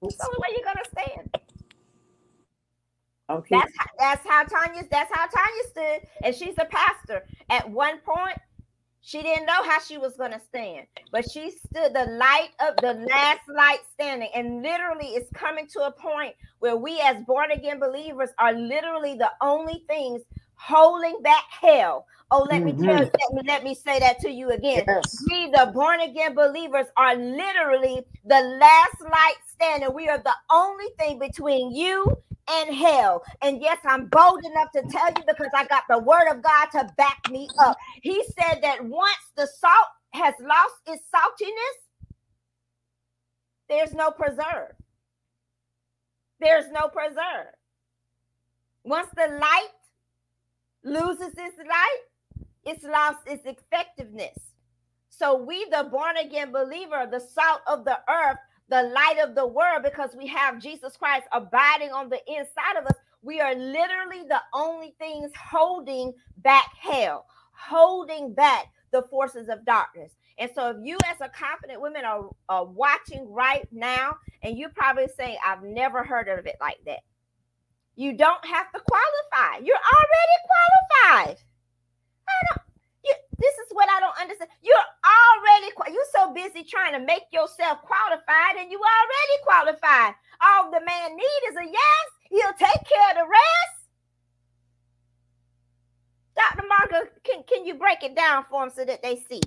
[0.03, 1.39] That's the only way you're going to stand.
[3.31, 3.57] Okay.
[3.59, 7.27] That's how, that's how Tanya that's how Tanya stood, and she's a pastor.
[7.51, 8.39] At one point,
[9.03, 12.77] she didn't know how she was going to stand, but she stood the light of
[12.81, 17.51] the last light standing, and literally, it's coming to a point where we, as born
[17.51, 20.23] again believers, are literally the only things
[20.59, 22.81] holding back hell Oh, let mm-hmm.
[22.81, 24.85] me tell you, let me, let me say that to you again.
[24.87, 25.25] Yes.
[25.31, 29.95] We, the born again believers, are literally the last light standing.
[29.95, 32.15] We are the only thing between you
[32.51, 33.23] and hell.
[33.41, 36.67] And yes, I'm bold enough to tell you because I got the word of God
[36.73, 37.79] to back me up.
[38.03, 42.09] He said that once the salt has lost its saltiness,
[43.71, 44.75] there's no preserve.
[46.41, 47.55] There's no preserve.
[48.85, 49.69] Once the light
[50.85, 52.01] loses its light,
[52.65, 54.39] it's lost its effectiveness.
[55.09, 58.39] So we, the born again believer, the salt of the earth,
[58.69, 62.87] the light of the world, because we have Jesus Christ abiding on the inside of
[62.87, 69.65] us, we are literally the only things holding back hell, holding back the forces of
[69.65, 70.13] darkness.
[70.39, 74.71] And so, if you, as a confident woman, are, are watching right now, and you're
[74.71, 77.01] probably saying, I've never heard of it like that.
[77.99, 79.59] You don't have to qualify.
[79.59, 81.37] You're already qualified.
[82.29, 82.63] I don't,
[83.05, 84.51] you, this is what I don't understand.
[84.63, 90.15] You're already you're so busy trying to make yourself qualified, and you already qualified.
[90.41, 92.07] All the man need is a yes.
[92.31, 93.79] He'll take care of the rest.
[96.37, 96.69] Dr.
[96.69, 99.41] Margo, can, can you break it down for them so that they see?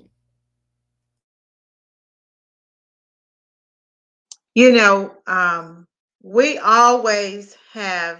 [4.54, 5.86] You know, um,
[6.22, 8.18] we always have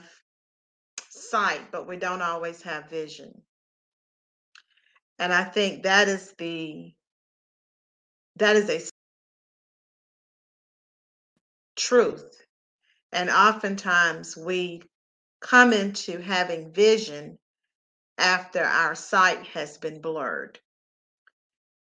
[1.32, 3.32] sight, but we don't always have vision.
[5.18, 6.92] And I think that is the
[8.36, 8.80] that is a
[11.76, 12.36] truth.
[13.12, 14.82] And oftentimes we
[15.40, 17.38] come into having vision
[18.18, 20.58] after our sight has been blurred.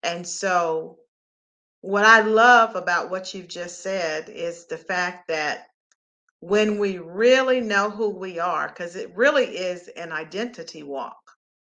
[0.03, 0.99] And so,
[1.81, 5.68] what I love about what you've just said is the fact that
[6.41, 11.19] when we really know who we are, because it really is an identity walk,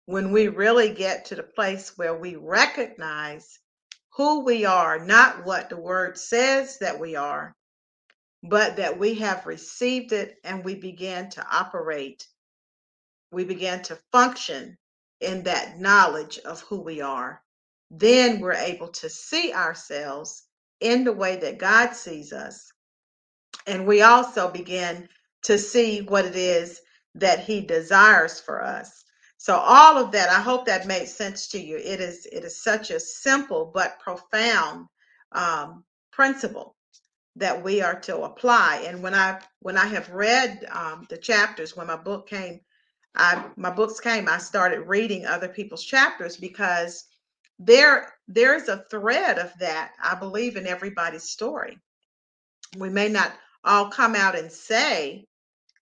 [0.06, 3.58] when we really get to the place where we recognize
[4.14, 7.54] who we are, not what the word says that we are,
[8.42, 12.26] but that we have received it and we begin to operate,
[13.32, 14.76] we begin to function
[15.20, 17.42] in that knowledge of who we are,
[17.90, 20.44] then we're able to see ourselves
[20.80, 22.72] in the way that God sees us.
[23.66, 25.08] And we also begin
[25.44, 26.80] to see what it is
[27.14, 29.04] that He desires for us.
[29.36, 31.76] So all of that, I hope that made sense to you.
[31.78, 34.86] It is it is such a simple but profound
[35.32, 36.76] um, principle
[37.36, 38.84] that we are to apply.
[38.86, 42.60] And when I when I have read um, the chapters, when my book came,
[43.14, 47.04] I my books came, I started reading other people's chapters because
[47.58, 51.78] there there's a thread of that I believe in everybody's story.
[52.76, 53.32] We may not
[53.64, 55.24] all come out and say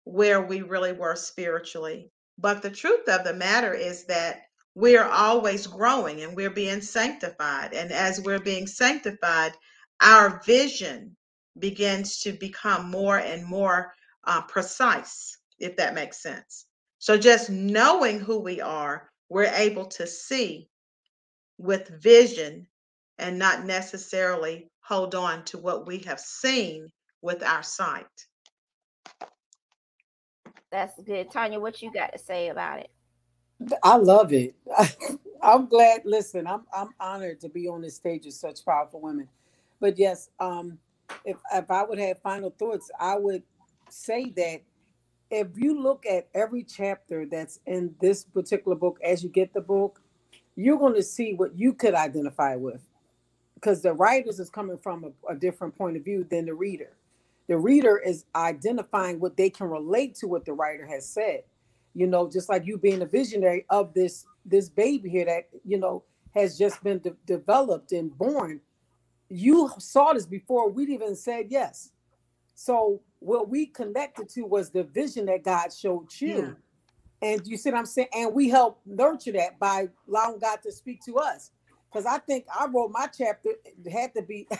[0.04, 4.42] where we really were spiritually, but the truth of the matter is that
[4.74, 7.74] we're always growing and we're being sanctified.
[7.74, 9.52] And as we're being sanctified,
[10.00, 11.16] our vision
[11.58, 13.92] begins to become more and more
[14.24, 16.66] uh, precise, if that makes sense.
[17.00, 20.68] So just knowing who we are, we're able to see
[21.58, 22.66] with vision
[23.18, 26.88] and not necessarily hold on to what we have seen
[27.22, 28.06] with our sight.
[30.70, 31.30] That's good.
[31.30, 32.90] Tanya, what you got to say about it?
[33.82, 34.54] I love it.
[35.42, 36.02] I'm glad.
[36.04, 39.28] Listen, I'm I'm honored to be on this stage with such powerful women.
[39.80, 40.78] But yes, um,
[41.24, 43.42] if if I would have final thoughts, I would
[43.88, 44.60] say that
[45.30, 49.60] if you look at every chapter that's in this particular book as you get the
[49.60, 50.00] book,
[50.56, 52.82] you're going to see what you could identify with
[53.54, 56.92] because the writers is coming from a, a, different point of view than the reader.
[57.48, 61.42] The reader is identifying what they can relate to what the writer has said.
[61.94, 65.78] You know, just like you being a visionary of this this baby here that you
[65.78, 68.60] know has just been de- developed and born
[69.28, 71.90] you saw this before we'd even said yes.
[72.54, 76.56] So what we connected to was the vision that God showed you.
[77.22, 77.30] Yeah.
[77.30, 78.08] And you see what I'm saying?
[78.14, 81.50] And we helped nurture that by allowing God to speak to us.
[81.90, 84.58] Because I think I wrote my chapter, it had to be, I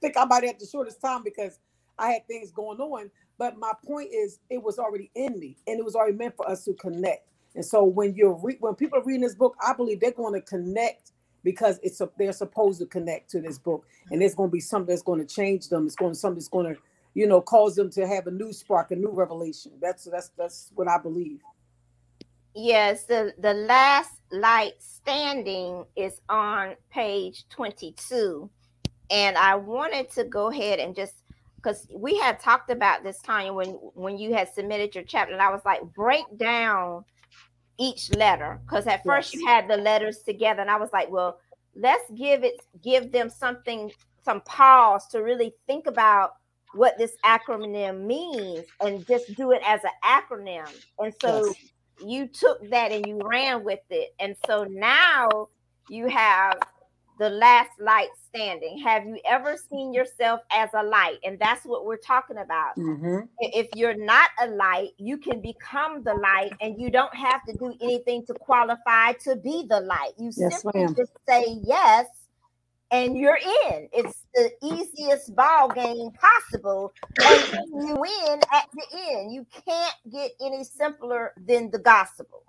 [0.00, 1.58] think I might have the shortest time because
[1.98, 3.10] I had things going on.
[3.38, 6.48] But my point is, it was already in me and it was already meant for
[6.48, 7.28] us to connect.
[7.54, 10.34] And so when you're re- when people are reading this book, I believe they're going
[10.34, 14.50] to connect because it's a, they're supposed to connect to this book, and there's going
[14.50, 15.86] to be something that's going to change them.
[15.86, 16.80] It's going to something that's going to,
[17.14, 19.72] you know, cause them to have a new spark, a new revelation.
[19.80, 21.40] That's that's that's what I believe.
[22.54, 28.50] Yes, the the last light standing is on page 22,
[29.10, 31.14] and I wanted to go ahead and just
[31.58, 35.42] because we had talked about this time when when you had submitted your chapter, and
[35.42, 37.04] I was like, break down
[37.78, 39.40] each letter because at first yes.
[39.40, 41.38] you had the letters together and i was like well
[41.76, 43.90] let's give it give them something
[44.24, 46.34] some pause to really think about
[46.74, 50.68] what this acronym means and just do it as an acronym
[50.98, 51.54] and so yes.
[52.04, 55.48] you took that and you ran with it and so now
[55.88, 56.58] you have
[57.18, 58.78] the last light standing.
[58.78, 61.18] Have you ever seen yourself as a light?
[61.24, 62.76] And that's what we're talking about.
[62.76, 63.20] Mm-hmm.
[63.40, 67.52] If you're not a light, you can become the light and you don't have to
[67.54, 70.12] do anything to qualify to be the light.
[70.18, 70.94] You yes, simply ma'am.
[70.94, 72.06] just say yes
[72.90, 73.38] and you're
[73.70, 73.88] in.
[73.92, 76.92] It's the easiest ball game possible.
[77.22, 79.32] And you win at the end.
[79.32, 82.44] You can't get any simpler than the gospel.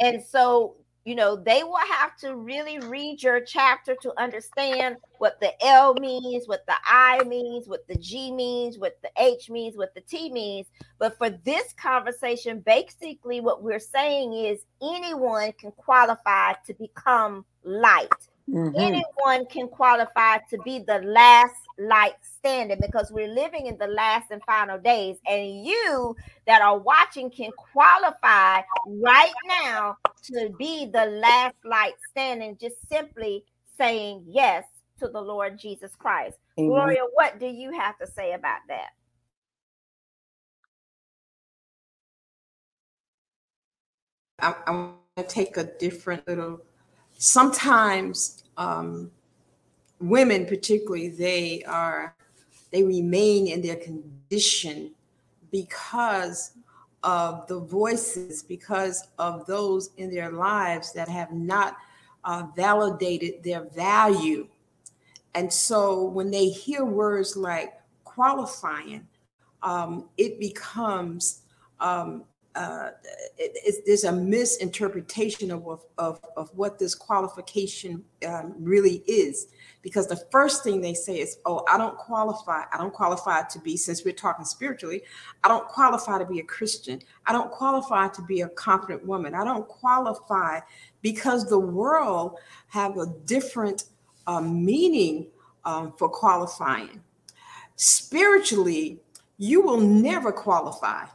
[0.00, 0.76] And so
[1.10, 5.92] you know, they will have to really read your chapter to understand what the L
[5.94, 10.02] means, what the I means, what the G means, what the H means, what the
[10.02, 10.68] T means.
[11.00, 18.08] But for this conversation, basically, what we're saying is anyone can qualify to become light.
[18.48, 18.78] Mm-hmm.
[18.78, 24.30] Anyone can qualify to be the last light standing because we're living in the last
[24.30, 25.16] and final days.
[25.26, 26.16] And you
[26.46, 33.44] that are watching can qualify right now to be the last light standing, just simply
[33.76, 34.64] saying yes
[34.98, 36.36] to the Lord Jesus Christ.
[36.58, 36.70] Amen.
[36.70, 38.90] Gloria, what do you have to say about that?
[44.38, 46.60] I, I want to take a different little
[47.18, 49.10] sometimes um,
[50.00, 52.14] women particularly they are
[52.70, 54.92] they remain in their condition
[55.50, 56.52] because
[57.02, 61.76] of the voices because of those in their lives that have not
[62.24, 64.46] uh, validated their value.
[65.34, 67.74] And so when they hear words like
[68.04, 69.06] qualifying,
[69.62, 71.42] um, it becomes
[71.80, 72.24] um,
[72.54, 72.90] uh,
[73.38, 79.48] it, there's a misinterpretation of, of, of what this qualification um, really is.
[79.82, 82.64] Because the first thing they say is, oh, I don't qualify.
[82.72, 85.02] I don't qualify to be, since we're talking spiritually,
[85.42, 87.00] I don't qualify to be a Christian.
[87.26, 89.34] I don't qualify to be a confident woman.
[89.34, 90.60] I don't qualify
[91.02, 93.84] because the world have a different
[94.26, 95.28] uh, meaning
[95.64, 97.00] um, for qualifying.
[97.76, 99.00] Spiritually,
[99.38, 101.06] you will never qualify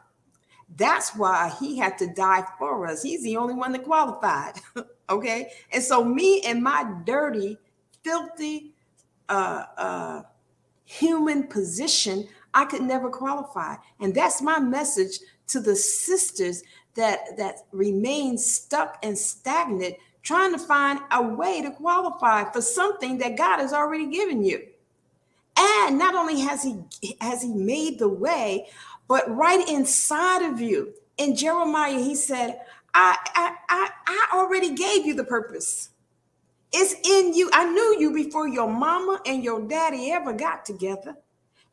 [0.77, 3.01] that's why he had to die for us.
[3.01, 4.59] He's the only one that qualified.
[5.09, 5.51] okay.
[5.71, 7.57] And so, me and my dirty,
[8.03, 8.73] filthy,
[9.29, 10.21] uh, uh,
[10.83, 13.75] human position, I could never qualify.
[13.99, 16.63] And that's my message to the sisters
[16.95, 23.17] that that remain stuck and stagnant, trying to find a way to qualify for something
[23.19, 24.65] that God has already given you.
[25.57, 26.77] And not only has he
[27.21, 28.67] has he made the way,
[29.07, 32.59] but right inside of you, in Jeremiah, he said,
[32.93, 35.89] I, I, I, I already gave you the purpose.
[36.71, 37.49] It's in you.
[37.53, 41.15] I knew you before your mama and your daddy ever got together.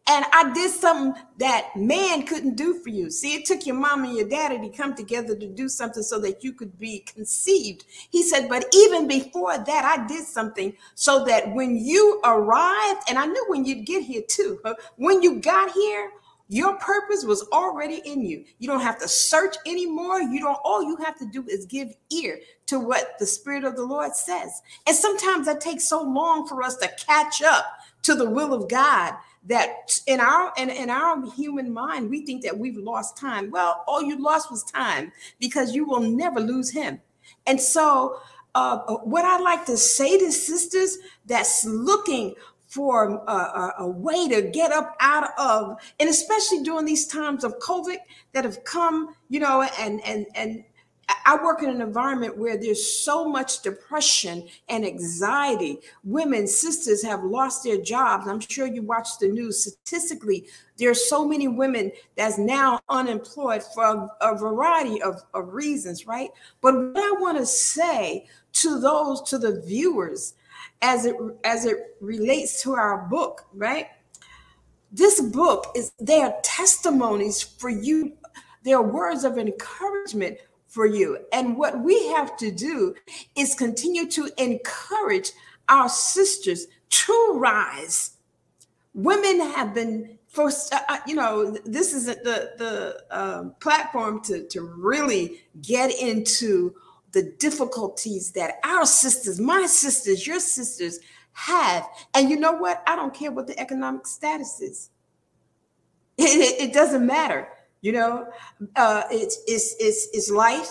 [0.09, 3.09] And I did something that man couldn't do for you.
[3.09, 6.19] See, it took your mom and your daddy to come together to do something so
[6.21, 7.85] that you could be conceived.
[8.11, 13.17] He said, but even before that, I did something so that when you arrived, and
[13.17, 14.61] I knew when you'd get here too,
[14.97, 16.11] when you got here,
[16.53, 18.45] your purpose was already in you.
[18.59, 20.21] You don't have to search anymore.
[20.21, 23.75] You don't, all you have to do is give ear to what the Spirit of
[23.75, 24.61] the Lord says.
[24.87, 27.65] And sometimes that takes so long for us to catch up
[28.03, 29.15] to the will of God
[29.47, 33.83] that in our in, in our human mind we think that we've lost time well
[33.89, 37.01] all you lost was time because you will never lose him
[37.49, 38.19] and so
[38.55, 42.37] uh, what i like to say to sisters that's looking
[42.73, 47.45] for a, a, a, way to get up out of, and especially during these times
[47.45, 47.99] of COVID
[48.33, 50.65] that have come, you know, and and and
[51.27, 55.81] I work in an environment where there's so much depression and anxiety.
[56.03, 58.27] Women, sisters have lost their jobs.
[58.27, 59.63] I'm sure you watch the news.
[59.65, 60.47] Statistically,
[60.79, 66.07] there are so many women that's now unemployed for a, a variety of, of reasons,
[66.07, 66.31] right?
[66.63, 70.35] But what I want to say to those, to the viewers,
[70.83, 73.87] as it as it relates to our book, right?
[74.91, 78.13] This book is they are testimonies for you.
[78.65, 81.19] They are words of encouragement for you.
[81.33, 82.95] And what we have to do
[83.37, 85.33] is continue to encourage
[85.69, 88.17] our sisters to rise.
[88.95, 94.47] Women have been for uh, uh you know this isn't the the uh, platform to
[94.49, 96.75] to really get into
[97.13, 100.99] the difficulties that our sisters, my sisters, your sisters
[101.33, 101.87] have.
[102.15, 102.83] And you know what?
[102.87, 104.91] I don't care what the economic status is.
[106.19, 107.49] It, it, it doesn't matter.
[107.81, 108.29] You know,
[108.77, 110.71] uh, it's, it's, it's, it's life,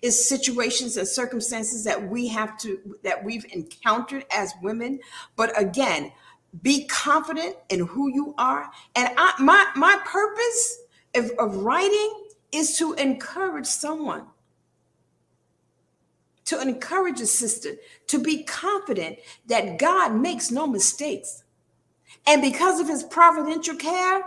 [0.00, 5.00] it's situations and circumstances that we have to, that we've encountered as women.
[5.34, 6.12] But again,
[6.62, 8.70] be confident in who you are.
[8.94, 10.78] And I, my, my purpose
[11.16, 14.24] of, of writing is to encourage someone
[16.48, 17.74] to encourage a sister
[18.06, 19.18] to be confident
[19.48, 21.44] that God makes no mistakes.
[22.26, 24.22] And because of his providential care,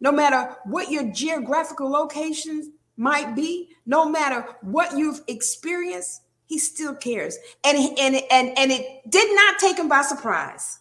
[0.00, 6.94] no matter what your geographical locations might be, no matter what you've experienced, he still
[6.94, 7.36] cares.
[7.64, 10.78] And, and, and, and it did not take him by surprise.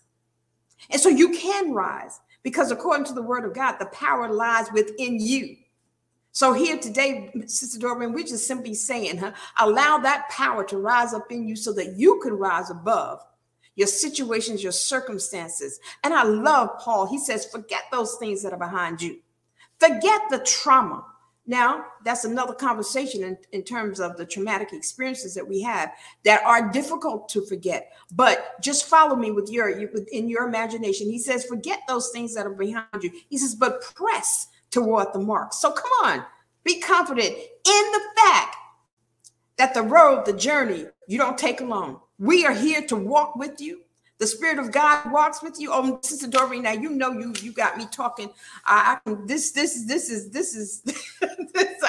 [0.91, 4.67] And so you can rise because according to the word of God, the power lies
[4.71, 5.57] within you.
[6.31, 11.13] So here today, Sister Doreen, we're just simply saying, huh, allow that power to rise
[11.13, 13.23] up in you so that you can rise above
[13.75, 15.79] your situations, your circumstances.
[16.03, 17.07] And I love Paul.
[17.07, 19.19] He says, forget those things that are behind you.
[19.79, 21.05] Forget the trauma.
[21.47, 25.91] Now, that's another conversation in, in terms of the traumatic experiences that we have
[26.23, 27.93] that are difficult to forget.
[28.11, 31.09] But just follow me with your in your imagination.
[31.09, 33.11] He says, forget those things that are behind you.
[33.29, 35.53] He says, but press toward the mark.
[35.53, 36.25] So come on,
[36.63, 38.55] be confident in the fact
[39.57, 41.99] that the road, the journey, you don't take alone.
[42.17, 43.81] We are here to walk with you.
[44.19, 45.71] The Spirit of God walks with you.
[45.71, 48.29] Oh, Sister Doreen, now you know you you got me talking.
[48.65, 50.97] I, I can this this this is this is this.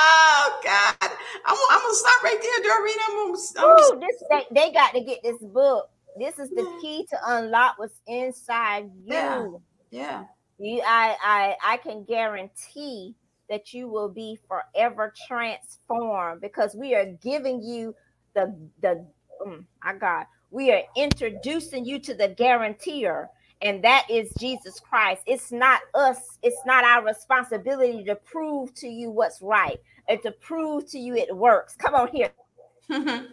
[0.00, 2.96] oh God, I'm, I'm gonna stop right there, Doreen.
[3.08, 3.38] I'm gonna.
[3.58, 5.88] I'm Ooh, this they, they got to get this book.
[6.18, 9.12] This is the key to unlock what's inside you.
[9.12, 9.50] Yeah.
[9.90, 10.24] yeah.
[10.58, 13.14] You, I, I, I can guarantee
[13.48, 17.94] that you will be forever transformed because we are giving you
[18.34, 19.06] the the
[19.40, 23.28] oh my God, we are introducing you to the guarantor,
[23.62, 25.22] and that is Jesus Christ.
[25.26, 30.32] It's not us, it's not our responsibility to prove to you what's right and to
[30.32, 31.76] prove to you it works.
[31.76, 32.30] Come on here.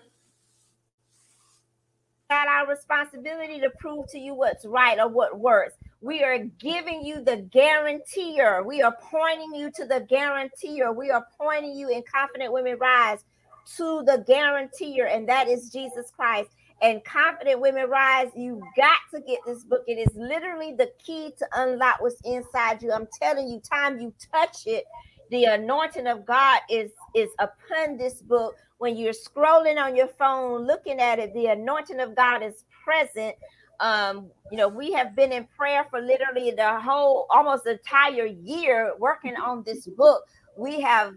[2.34, 5.76] not our responsibility to prove to you what's right or what works.
[6.02, 8.64] We are giving you the guarantor.
[8.64, 10.94] We are pointing you to the guarantor.
[10.94, 13.24] We are pointing you in Confident Women Rise
[13.78, 16.50] to the guarantor, and that is Jesus Christ.
[16.82, 19.84] And Confident Women Rise, you got to get this book.
[19.86, 22.92] It is literally the key to unlock what's inside you.
[22.92, 24.86] I'm telling you, time you touch it,
[25.34, 28.56] the anointing of God is is upon this book.
[28.78, 33.36] When you're scrolling on your phone, looking at it, the anointing of God is present.
[33.80, 38.94] Um, you know, we have been in prayer for literally the whole almost entire year
[39.00, 40.24] working on this book.
[40.56, 41.16] We have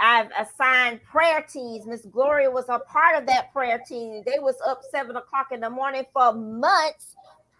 [0.00, 1.86] I've assigned prayer teams.
[1.86, 4.22] Miss Gloria was a part of that prayer team.
[4.24, 7.16] They was up seven o'clock in the morning for months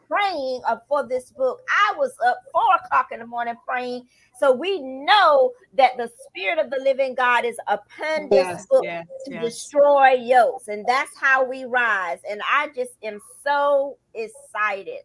[0.09, 1.61] praying for this book.
[1.69, 4.07] I was up four o'clock in the morning praying.
[4.39, 9.07] So we know that the spirit of the living God is upon this book yes,
[9.27, 9.45] to yes.
[9.45, 10.69] destroy yokes.
[10.69, 12.19] And that's how we rise.
[12.29, 15.01] And I just am so excited.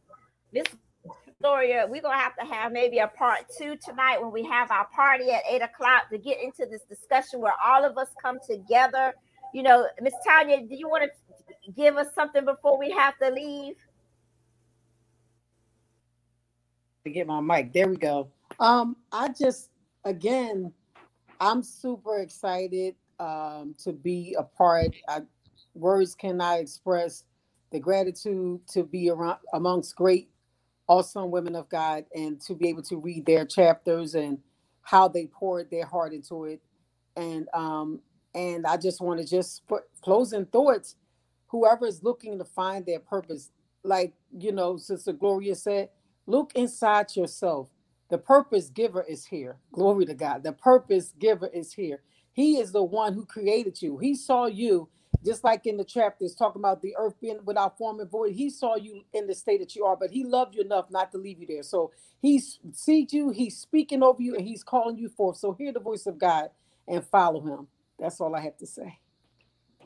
[0.52, 0.66] This
[1.44, 4.88] Gloria, we're gonna have to have maybe a part two tonight when we have our
[4.96, 9.14] party at eight o'clock to get into this discussion where all of us come together.
[9.54, 13.30] You know, Miss Tanya, do you want to give us something before we have to
[13.30, 13.76] leave?
[17.06, 18.30] To get my mic, there we go.
[18.60, 19.70] Um, I just
[20.06, 20.72] again,
[21.40, 24.96] I'm super excited um, to be a part.
[25.10, 25.22] I,
[25.74, 27.26] words cannot express
[27.72, 30.30] the gratitude to be around amongst great
[30.88, 34.38] awesome women of God and to be able to read their chapters and
[34.82, 36.62] how they poured their heart into it.
[37.16, 38.02] And um,
[38.36, 40.96] and I just want to just put closing thoughts.
[41.48, 43.52] Whoever is looking to find their purpose,
[43.84, 45.90] like you know, Sister Gloria said,
[46.28, 47.70] look inside yourself.
[48.10, 49.58] The purpose giver is here.
[49.74, 50.44] Glory to God.
[50.44, 52.02] The purpose giver is here.
[52.34, 53.98] He is the one who created you.
[54.00, 54.90] He saw you
[55.26, 58.50] just like in the chapters talking about the earth being without form and void, he
[58.50, 61.18] saw you in the state that you are, but he loved you enough not to
[61.18, 61.64] leave you there.
[61.64, 62.40] So he
[62.74, 65.38] sees you, he's speaking over you, and he's calling you forth.
[65.38, 66.50] So hear the voice of God
[66.88, 67.68] and follow him.
[68.00, 69.00] That's all I have to say.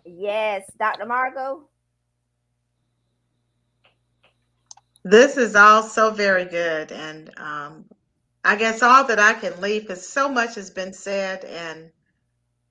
[0.05, 1.05] Yes, Dr.
[1.05, 1.69] Margo.
[5.09, 6.91] This is all so very good.
[6.91, 7.85] And um,
[8.43, 11.89] I guess all that I can leave because so much has been said and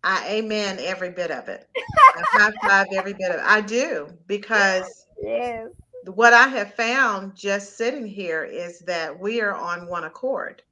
[0.04, 1.68] I amen every bit of it.
[1.76, 3.44] I high five every bit of it.
[3.44, 5.68] I do because yes.
[6.04, 10.62] what I have found just sitting here is that we are on one accord.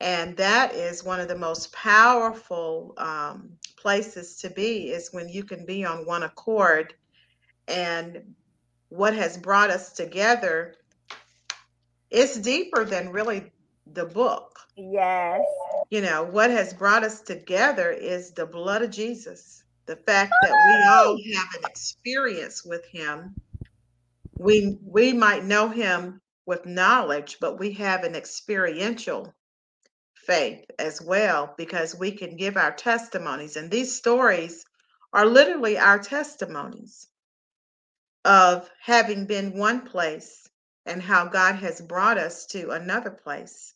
[0.00, 5.42] And that is one of the most powerful um, places to be is when you
[5.42, 6.94] can be on one accord.
[7.66, 8.34] And
[8.88, 10.74] what has brought us together
[12.10, 13.52] it's deeper than really
[13.92, 14.58] the book.
[14.76, 15.42] Yes
[15.90, 19.62] you know, what has brought us together is the blood of Jesus.
[19.86, 23.34] The fact that we all have an experience with him.
[24.36, 29.32] We we might know him with knowledge, but we have an experiential
[30.14, 34.66] faith as well because we can give our testimonies and these stories
[35.14, 37.08] are literally our testimonies
[38.24, 40.48] of having been one place
[40.86, 43.74] and how God has brought us to another place.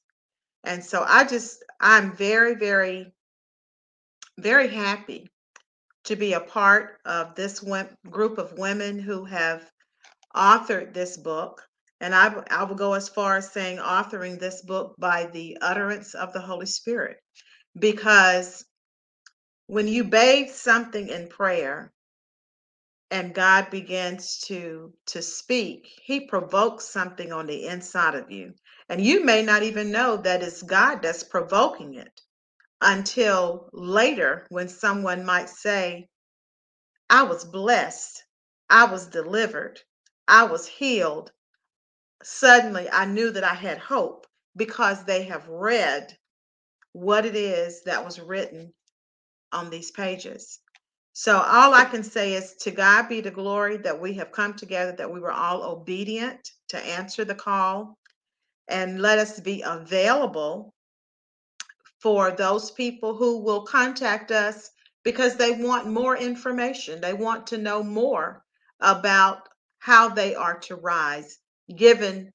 [0.65, 3.13] And so I just, I'm very, very,
[4.39, 5.29] very happy
[6.05, 7.65] to be a part of this
[8.11, 9.71] group of women who have
[10.35, 11.63] authored this book.
[12.01, 16.15] And I, I will go as far as saying authoring this book by the utterance
[16.15, 17.19] of the Holy Spirit.
[17.79, 18.65] Because
[19.67, 21.93] when you bathe something in prayer,
[23.13, 28.55] and God begins to to speak, he provokes something on the inside of you.
[28.91, 32.23] And you may not even know that it's God that's provoking it
[32.83, 36.09] until later when someone might say,
[37.11, 38.25] I was blessed,
[38.71, 39.81] I was delivered,
[40.29, 41.33] I was healed.
[42.25, 46.17] Suddenly I knew that I had hope because they have read
[46.95, 48.75] what it is that was written
[49.53, 50.61] on these pages.
[51.15, 54.55] So all I can say is to God be the glory that we have come
[54.55, 57.99] together, that we were all obedient to answer the call,
[58.69, 60.73] and let us be available
[62.01, 64.71] for those people who will contact us
[65.05, 67.01] because they want more information.
[67.01, 68.43] They want to know more
[68.81, 69.49] about
[69.79, 71.39] how they are to rise,
[71.77, 72.33] given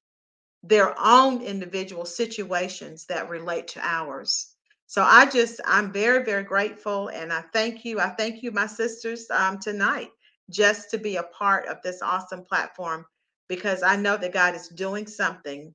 [0.62, 4.54] their own individual situations that relate to ours.
[4.88, 7.08] So I just, I'm very, very grateful.
[7.08, 8.00] And I thank you.
[8.00, 10.08] I thank you, my sisters, um, tonight,
[10.50, 13.04] just to be a part of this awesome platform
[13.48, 15.74] because I know that God is doing something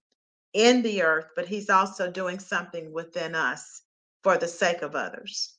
[0.54, 3.84] in the earth, but He's also doing something within us
[4.24, 5.58] for the sake of others.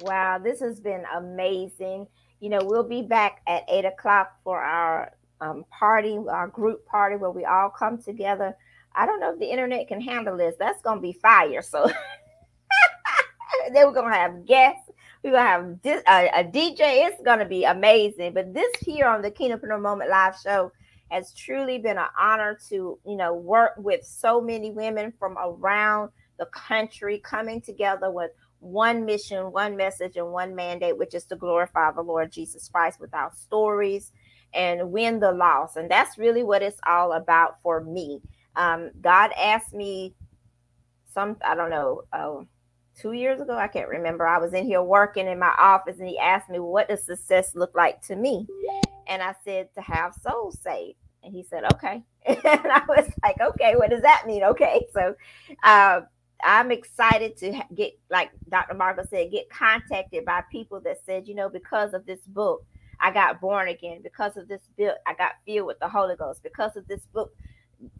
[0.00, 2.06] Wow, this has been amazing.
[2.38, 7.16] You know, we'll be back at eight o'clock for our um, party, our group party
[7.16, 8.56] where we all come together.
[8.94, 10.54] I don't know if the internet can handle this.
[10.58, 11.62] That's going to be fire.
[11.62, 11.86] So
[13.72, 14.90] then we're going to have guests.
[15.22, 17.06] We're going to have uh, a DJ.
[17.06, 18.34] It's going to be amazing.
[18.34, 20.70] But this here on the Kingdompreneur Moment Live show
[21.10, 26.10] has truly been an honor to, you know, work with so many women from around
[26.38, 28.30] the country coming together with
[28.60, 32.98] one mission, one message, and one mandate, which is to glorify the Lord Jesus Christ
[33.00, 34.12] with our stories
[34.54, 35.76] and win the loss.
[35.76, 38.20] And that's really what it's all about for me.
[38.56, 40.14] Um, God asked me
[41.12, 42.40] some, I don't know, uh,
[42.98, 44.26] two years ago, I can't remember.
[44.26, 47.54] I was in here working in my office and he asked me, What does success
[47.54, 48.46] look like to me?
[49.06, 50.98] And I said, To have souls saved.
[51.22, 52.02] And he said, Okay.
[52.26, 54.44] and I was like, Okay, what does that mean?
[54.44, 54.86] Okay.
[54.92, 55.14] So,
[55.62, 56.02] uh,
[56.42, 58.74] I'm excited to get, like Dr.
[58.74, 62.66] Margo said, get contacted by people that said, you know, because of this book,
[63.00, 64.00] I got born again.
[64.02, 66.42] Because of this book, I got filled with the Holy Ghost.
[66.42, 67.32] Because of this book,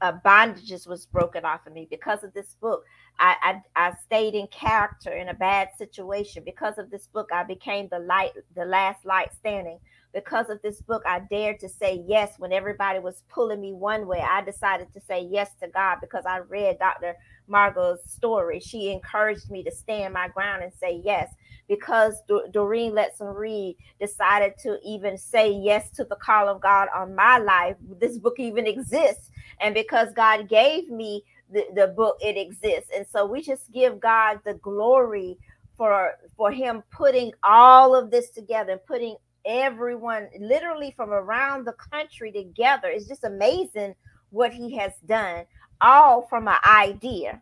[0.01, 1.87] uh, bondages was broken off of me.
[1.91, 2.85] Because of this book,
[3.19, 6.43] I, I, I stayed in character in a bad situation.
[6.45, 9.79] Because of this book, I became the light, the last light standing.
[10.15, 14.07] Because of this book, I dared to say yes when everybody was pulling me one
[14.07, 14.21] way.
[14.21, 17.15] I decided to say yes to God because I read Dr.
[17.49, 18.61] Margo's story.
[18.61, 21.35] She encouraged me to stand my ground and say yes
[21.69, 22.15] because
[22.53, 27.39] Doreen Lettsome Reid decided to even say yes to the call of God on my
[27.39, 27.77] life.
[28.01, 29.31] This book even exists.
[29.61, 32.91] And because God gave me the, the book, it exists.
[32.95, 35.39] And so we just give God the glory
[35.77, 39.17] for for him putting all of this together and putting
[39.47, 42.89] everyone literally from around the country together.
[42.89, 43.95] It's just amazing
[44.31, 45.45] what he has done
[45.81, 47.41] all from an idea.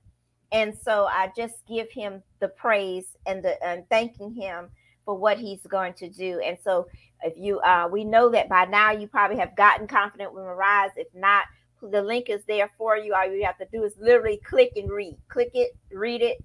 [0.53, 4.69] And so I just give him the praise and the and thanking him
[5.05, 6.41] for what he's going to do.
[6.41, 6.87] And so
[7.23, 10.91] if you uh we know that by now you probably have gotten confident with Rise.
[10.97, 11.45] If not,
[11.83, 13.15] the link is there for you.
[13.15, 15.17] All you have to do is literally click and read.
[15.29, 16.39] Click it, read it,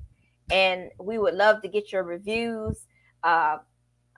[0.51, 2.85] and we would love to get your reviews
[3.23, 3.57] uh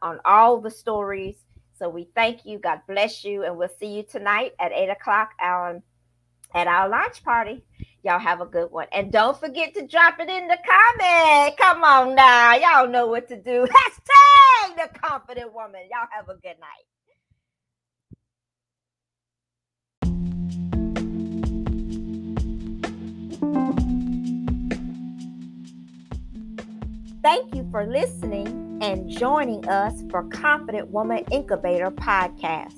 [0.02, 1.36] on all the stories.
[1.78, 2.60] So we thank you.
[2.60, 5.82] God bless you, and we'll see you tonight at eight o'clock on
[6.54, 7.64] at our launch party.
[8.04, 8.88] Y'all have a good one.
[8.91, 11.58] And don't forget to drop it in the comment.
[11.58, 12.56] Come on now.
[12.56, 13.68] Y'all know what to do.
[14.68, 15.82] Hashtag the confident woman.
[15.91, 16.86] Y'all have a good night.
[27.22, 32.76] Thank you for listening and joining us for Confident Woman Incubator Podcast.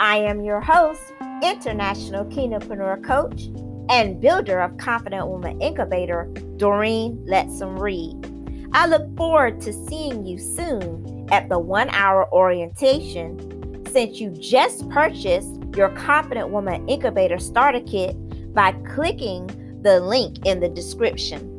[0.00, 1.02] I am your host,
[1.42, 3.48] International Kingdompreneur Coach
[3.90, 6.24] and builder of Confident Woman Incubator,
[6.56, 8.70] Doreen Lettsome Reid.
[8.72, 14.88] I look forward to seeing you soon at the one hour orientation since you just
[14.88, 18.16] purchased your Confident Woman Incubator Starter Kit
[18.54, 19.46] by clicking
[19.82, 21.50] the link in the description.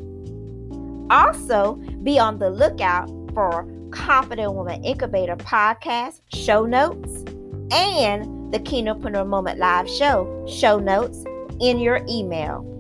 [1.12, 7.24] Also, be on the lookout for Confident Woman Incubator podcast show notes
[7.72, 11.24] and the Kingdompreneur Moment Live show show notes
[11.60, 12.72] in your email.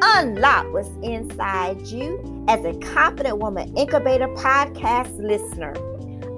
[0.00, 5.74] Unlock what's inside you as a Confident Woman Incubator podcast listener.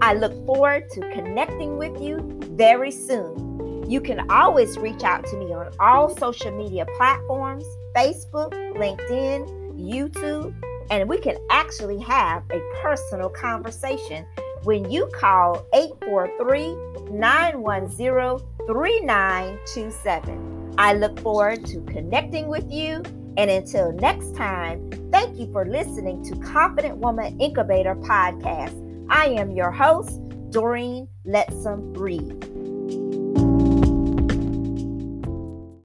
[0.02, 2.18] I look forward to connecting with you
[2.52, 3.88] very soon.
[3.90, 10.54] You can always reach out to me on all social media platforms Facebook, LinkedIn, YouTube,
[10.90, 14.26] and we can actually have a personal conversation
[14.64, 16.74] when you call 843
[17.10, 20.74] 910 3927.
[20.78, 23.02] I look forward to connecting with you.
[23.36, 28.74] And until next time, thank you for listening to Confident Woman Incubator Podcast.
[29.08, 30.20] I am your host,
[30.50, 32.59] Doreen Lettsome Reid.